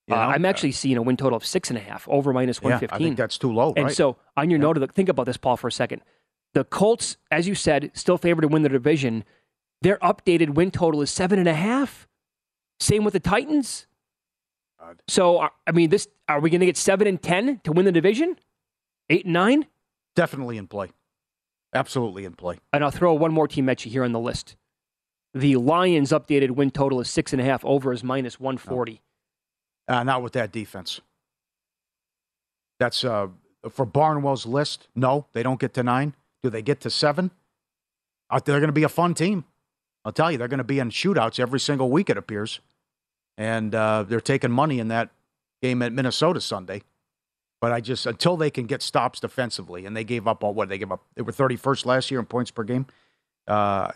[0.08, 0.20] You Uh.
[0.20, 2.96] I'm actually seeing a win total of six and a half over minus Yeah, 115.
[2.96, 3.74] I think that's too low.
[3.76, 3.96] And right?
[3.96, 6.02] so, on your note of the, think about this, Paul, for a second.
[6.54, 9.24] The Colts, as you said, still favored to win the division.
[9.82, 12.08] Their updated win total is seven and a half.
[12.80, 13.86] Same with the Titans.
[15.08, 17.86] So, uh, I mean, this are we going to get seven and ten to win
[17.86, 18.38] the division?
[19.10, 19.68] Eight and nine?
[20.16, 20.92] definitely in play.
[21.74, 22.58] Absolutely in play.
[22.74, 24.56] And I'll throw one more team at you here on the list.
[25.34, 27.64] The Lions' updated win total is six and a half.
[27.64, 29.02] Over is minus one forty.
[29.88, 31.02] Uh, not with that defense.
[32.80, 33.28] That's uh,
[33.70, 34.88] for Barnwell's list.
[34.96, 36.16] No, they don't get to nine.
[36.42, 37.32] Do they get to seven?
[38.30, 39.44] Uh, they're going to be a fun team.
[40.06, 42.62] I'll tell you, they're going to be in shootouts every single week, it appears.
[43.38, 45.10] And uh, they're taking money in that
[45.62, 46.84] game at Minnesota Sunday.
[47.62, 50.70] But I just, until they can get stops defensively, and they gave up all what
[50.70, 51.04] they gave up.
[51.16, 52.86] They were 31st last year in points per game.
[53.48, 53.92] Uh,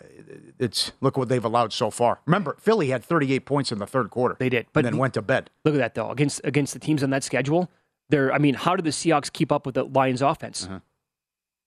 [0.59, 2.19] it's look what they've allowed so far.
[2.25, 4.35] Remember, Philly had 38 points in the third quarter.
[4.39, 5.51] They did, but then went to bed.
[5.63, 7.69] Look at that though against against the teams on that schedule.
[8.09, 10.65] They're I mean, how did the Seahawks keep up with the Lions' offense?
[10.65, 10.79] Uh-huh.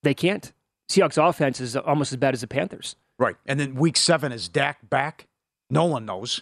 [0.03, 0.51] They can't.
[0.89, 2.97] Seahawks' offense is almost as bad as the Panthers.
[3.17, 3.37] Right.
[3.45, 5.27] And then week seven is Dak back.
[5.69, 6.41] No one knows.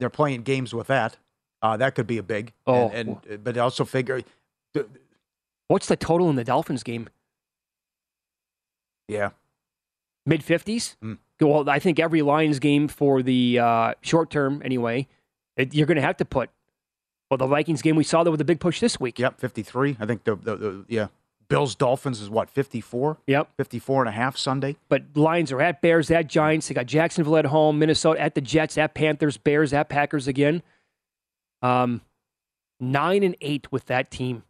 [0.00, 1.18] They're playing games with that.
[1.62, 2.52] Uh, that could be a big.
[2.66, 2.88] Oh.
[2.88, 4.22] And, and but also figure,
[5.68, 7.08] What's the total in the Dolphins game?
[9.10, 9.30] yeah.
[10.26, 10.96] Mid fifties.
[11.02, 11.14] Hmm.
[11.40, 15.08] Well, I think every Lions game for the uh, short term, anyway,
[15.56, 16.50] it, you're going to have to put.
[17.30, 19.18] Well, the Vikings game we saw there with a big push this week.
[19.18, 19.40] Yep.
[19.40, 19.96] 53.
[19.98, 21.06] I think the, the, the yeah.
[21.48, 23.18] Bills Dolphins is what, 54?
[23.26, 23.50] Yep.
[23.56, 24.76] 54 and a half Sunday.
[24.88, 26.68] But Lions are at Bears, at Giants.
[26.68, 30.62] They got Jacksonville at home, Minnesota at the Jets, at Panthers, Bears, at Packers again.
[31.62, 32.02] Um,
[32.78, 34.42] nine and eight with that team.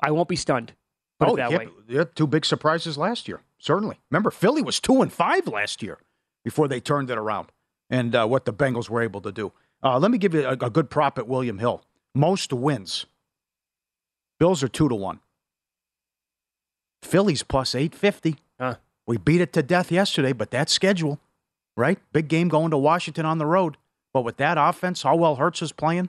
[0.00, 0.72] I won't be stunned.
[1.18, 1.68] Put oh, it that yeah, way.
[1.88, 3.40] yeah, two big surprises last year.
[3.58, 3.98] Certainly.
[4.10, 5.98] Remember, Philly was two and five last year
[6.44, 7.50] before they turned it around,
[7.90, 9.52] and uh, what the Bengals were able to do.
[9.82, 11.82] Uh, let me give you a, a good prop at William Hill.
[12.14, 13.06] Most wins.
[14.38, 15.20] Bills are two to one.
[17.02, 18.36] Phillies plus eight fifty.
[18.60, 18.76] Huh.
[19.06, 21.18] We beat it to death yesterday, but that schedule,
[21.76, 21.98] right?
[22.12, 23.76] Big game going to Washington on the road.
[24.12, 26.08] But with that offense, how well Hurts is playing,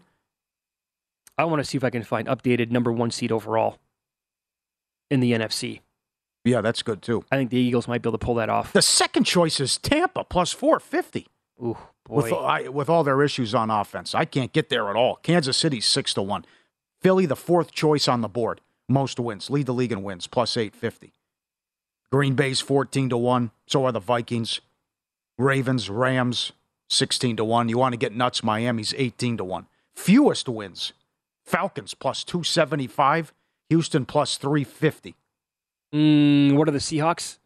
[1.39, 3.77] I want to see if I can find updated number one seed overall
[5.09, 5.81] in the NFC.
[6.43, 7.23] yeah, that's good too.
[7.31, 8.73] I think the Eagles might be able to pull that off.
[8.73, 11.27] The second choice is Tampa plus four fifty.
[11.61, 12.15] Ooh, boy.
[12.15, 14.13] with I, with all their issues on offense.
[14.15, 15.15] I can't get there at all.
[15.17, 16.45] Kansas City's six to one.
[17.01, 20.57] Philly, the fourth choice on the board, most wins, lead the league in wins, plus
[20.57, 21.13] eight fifty.
[22.11, 23.51] Green Bay's fourteen to one.
[23.65, 24.61] So are the Vikings.
[25.37, 26.51] Ravens, Rams,
[26.89, 27.69] sixteen to one.
[27.69, 28.43] You want to get nuts?
[28.43, 29.67] Miami's eighteen to one.
[29.95, 30.93] Fewest wins,
[31.49, 33.33] Falcons plus two seventy five.
[33.69, 35.15] Houston plus three fifty.
[35.93, 37.39] Mm, what are the Seahawks?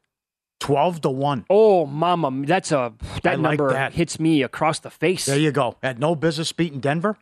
[0.59, 1.45] 12 to 1.
[1.49, 2.93] Oh, mama, that's a
[3.23, 3.93] that I like number that.
[3.93, 5.25] hits me across the face.
[5.25, 5.75] There you go.
[5.83, 7.17] Had no business beating Denver.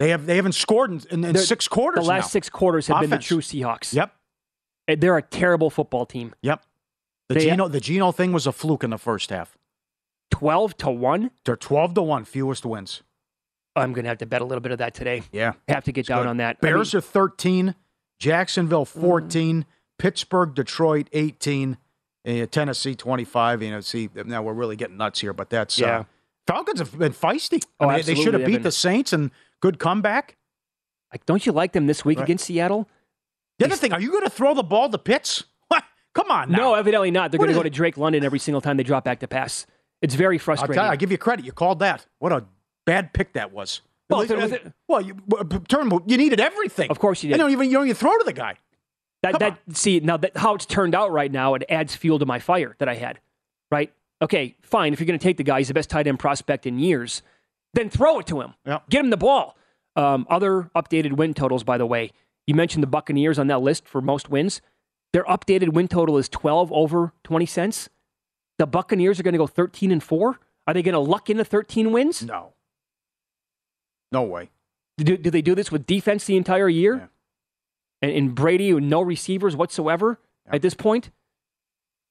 [0.00, 2.02] They have they haven't scored in, in, in six quarters.
[2.04, 2.28] The last now.
[2.28, 3.92] six quarters have been the true Seahawks.
[3.92, 4.14] Yep.
[5.00, 6.34] They're a terrible football team.
[6.42, 6.62] Yep.
[7.28, 9.56] The They- Geno the Geno thing was a fluke in the first half.
[10.30, 11.30] Twelve to one.
[11.44, 13.02] They're twelve to one, fewest wins.
[13.76, 15.22] I'm going to have to bet a little bit of that today.
[15.32, 15.54] Yeah.
[15.68, 16.28] Have to get down good.
[16.28, 16.58] on that.
[16.62, 17.74] I Bears mean, are 13,
[18.18, 19.66] Jacksonville 14,
[19.98, 21.76] Pittsburgh, Detroit 18,
[22.26, 23.62] uh, Tennessee 25.
[23.62, 26.00] You know, see, now we're really getting nuts here, but that's Yeah.
[26.00, 26.04] uh,
[26.46, 27.62] Falcons have been feisty.
[27.80, 30.36] Oh, I mean, they should have beat the Saints and good comeback.
[31.12, 32.24] like, don't you like them this week Right.
[32.24, 32.88] against Seattle?
[33.60, 35.44] The other thing, are you going to throw the ball to Pitts?
[35.68, 35.84] What?
[36.12, 36.58] Come on now.
[36.58, 37.30] No, evidently not.
[37.30, 37.64] They're going to go it?
[37.64, 39.66] to Drake London every single time they drop back to pass.
[40.02, 40.76] It's very frustrating.
[40.84, 41.44] you, I give you credit.
[41.46, 42.06] You called that.
[42.18, 42.44] What a
[42.86, 43.80] bad pick that was.
[44.10, 46.90] Well, if it well you, well, turn, you needed everything.
[46.90, 47.36] Of course you did.
[47.36, 48.56] You don't even you don't even throw to the guy.
[49.22, 52.26] That, that see now that how it's turned out right now, it adds fuel to
[52.26, 53.20] my fire that I had.
[53.70, 53.92] Right?
[54.20, 54.92] Okay, fine.
[54.92, 57.22] If you're going to take the guy, he's the best tight end prospect in years.
[57.72, 58.54] Then throw it to him.
[58.64, 58.80] Yeah.
[58.88, 59.56] Get him the ball.
[59.96, 62.12] Um, other updated win totals, by the way.
[62.46, 64.60] You mentioned the Buccaneers on that list for most wins.
[65.12, 67.88] Their updated win total is 12 over 20 cents.
[68.58, 70.40] The Buccaneers are going to go 13 and four.
[70.66, 72.22] Are they going to luck into 13 wins?
[72.22, 72.53] No.
[74.14, 74.50] No way.
[74.96, 76.94] Do, do they do this with defense the entire year?
[76.96, 77.06] Yeah.
[78.08, 81.10] And, and Brady with no receivers whatsoever at this point?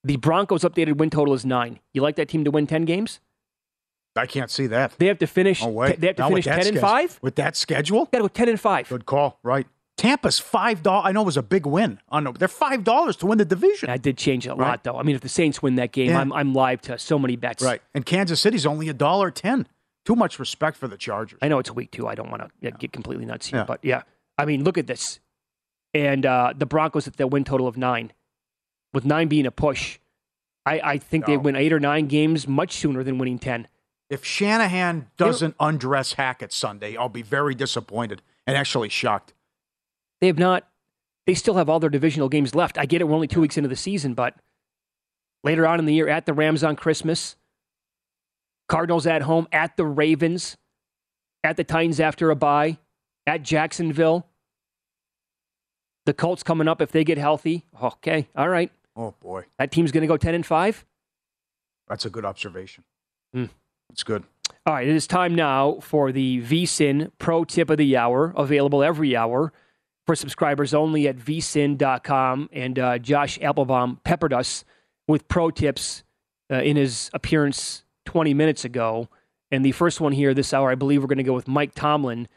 [0.04, 1.80] The Broncos' updated win total is nine.
[1.94, 3.22] You like that team to win 10 games?
[4.18, 4.94] I can't see that.
[5.00, 5.64] They have to finish.
[5.64, 7.18] Oh wait, They have to Now finish that 10 and five.
[7.22, 8.06] with that schedule.
[8.12, 8.90] Got to go 10 and five.
[8.90, 9.40] Good call.
[9.44, 9.66] Right.
[9.96, 11.04] Tampa's five dollars.
[11.08, 12.00] I know it was a big win.
[12.10, 13.90] I know they're five dollars to win the division.
[13.92, 14.98] I did change it a lot, though.
[14.98, 16.20] I mean, if the Saints win that game, Yeah.
[16.20, 17.64] I'm I'm live to so many bets.
[17.64, 17.80] Right.
[17.94, 19.68] And Kansas City's only a dollar ten.
[20.06, 21.40] Too much respect for the Chargers.
[21.42, 22.08] I know it's week two.
[22.08, 23.66] I don't want to get completely nuts here, Yeah.
[23.66, 24.04] but yeah.
[24.38, 25.20] I mean, look at this.
[25.94, 28.12] And uh, the Broncos at their win total of nine,
[28.94, 30.00] with nine being a push.
[30.66, 33.68] I, I think they win eight or nine games much sooner than winning 10.
[34.10, 39.34] If Shanahan doesn't undress Hackett Sunday, I'll be very disappointed and actually shocked.
[40.22, 40.68] They have not.
[41.28, 42.78] They still have all their divisional games left.
[42.78, 43.06] I get it.
[43.06, 44.36] We're only two weeks into the season, but
[45.44, 47.36] later on in the year, at the Rams on Christmas,
[48.70, 50.58] Cardinals at home, at the Ravens,
[51.44, 52.78] at the Titans after a bye,
[53.28, 54.28] at Jacksonville.
[56.06, 57.66] The Colts coming up if they get healthy.
[57.82, 58.72] Okay, all right.
[58.96, 60.86] Oh boy, That team's going to go ten and five.
[61.88, 62.84] that's a good observation.
[63.34, 63.46] Hmm.
[63.90, 64.24] It's good.
[64.66, 68.84] All right, it is time now for the VSIN Pro Tip of the Hour, available
[68.84, 69.52] every hour
[70.06, 72.50] for subscribers only at vsin.com.
[72.52, 74.64] And uh, Josh Appelbaum peppered us
[75.08, 76.04] with pro tips
[76.52, 79.10] uh, in his appearance 20 minutes ago.
[79.52, 81.76] And the first one here this hour, I believe we're going to go with Mike
[81.76, 82.28] Tomlin.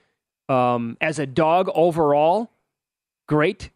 [0.49, 2.51] Um, as a dog overall,
[3.27, 3.71] great.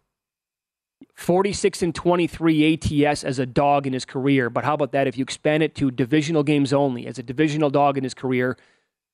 [1.15, 4.49] 46 and 23 ATS as a dog in his career.
[4.51, 7.07] But how about that if you expand it to divisional games only?
[7.07, 8.57] As a divisional dog in his career,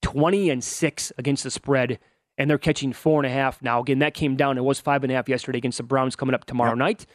[0.03, 1.99] 20 and 6 against the spread,
[2.39, 3.81] and they're catching four and a half now.
[3.81, 4.59] Again, that came down.
[4.59, 6.79] It was five and a half yesterday against the Browns coming up tomorrow Yep.
[6.79, 7.07] night.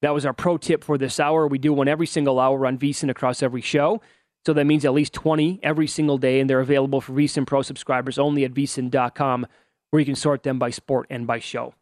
[0.00, 1.46] That was our pro tip for this hour.
[1.46, 4.00] We do one every single hour on VSIN across every show.
[4.44, 7.62] So that means at least 20 every single day, and they're available for VSIN Pro
[7.62, 9.46] subscribers only at VSIN.com,
[9.90, 11.74] where you can sort them by sport and by show.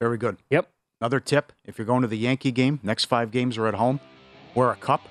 [0.00, 0.38] Very good.
[0.50, 0.70] Yep.
[1.00, 4.00] Another tip: if you're going to the Yankee game, next five games are at home.
[4.54, 5.02] Wear a cup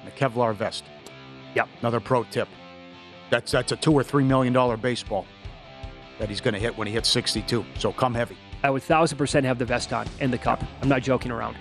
[0.00, 0.84] and a Kevlar vest.
[1.54, 1.68] Yep.
[1.80, 2.48] Another pro tip.
[3.30, 5.26] That's that's a two or three million dollar baseball
[6.18, 7.64] that he's going to hit when he hits 62.
[7.78, 8.36] So come heavy.
[8.62, 10.64] I would thousand percent have the vest on and the cup.
[10.80, 11.56] I'm not joking around.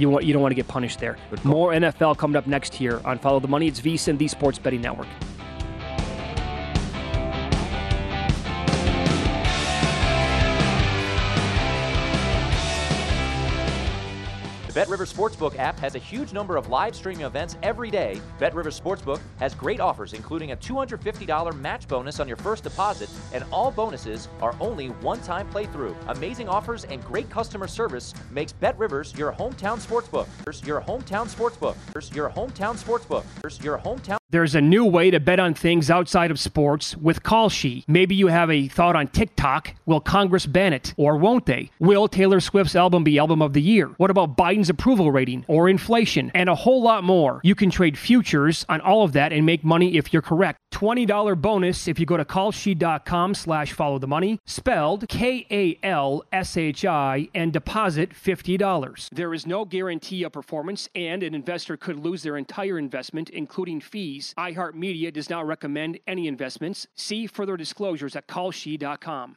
[0.00, 1.18] You want you don't want to get punished there.
[1.44, 3.68] More NFL coming up next here on Follow the Money.
[3.68, 5.08] It's VSIN, the Sports Betting Network.
[14.80, 18.18] Bet Rivers Sportsbook app has a huge number of live streaming events every day.
[18.38, 23.10] Bet Rivers Sportsbook has great offers, including a $250 match bonus on your first deposit,
[23.34, 25.94] and all bonuses are only one-time playthrough.
[26.08, 30.26] Amazing offers and great customer service makes Bet Rivers your hometown sportsbook.
[30.66, 31.76] Your hometown sportsbook.
[32.14, 33.62] Your hometown sportsbook.
[33.62, 34.16] Your hometown.
[34.32, 37.82] There's a new way to bet on things outside of sports with Kalshi.
[37.88, 39.74] Maybe you have a thought on TikTok.
[39.86, 41.72] Will Congress ban it or won't they?
[41.80, 43.88] Will Taylor Swift's album be album of the year?
[43.96, 47.40] What about Biden's approval rating or inflation and a whole lot more?
[47.44, 50.58] You can trade futures on all of that and make money if you're correct.
[50.72, 55.80] $20 bonus if you go to kalshi.com slash follow the money, spelled K-A-L-S-H-I,
[57.34, 59.08] and deposit $50.
[59.12, 63.80] There is no guarantee of performance, and an investor could lose their entire investment, including
[63.80, 64.32] fees.
[64.38, 66.86] iHeartMedia does not recommend any investments.
[66.94, 69.36] See further disclosures at kalshi.com.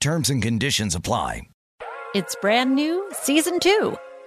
[0.00, 1.42] Terms and conditions apply.
[2.14, 3.96] It's brand new, season two.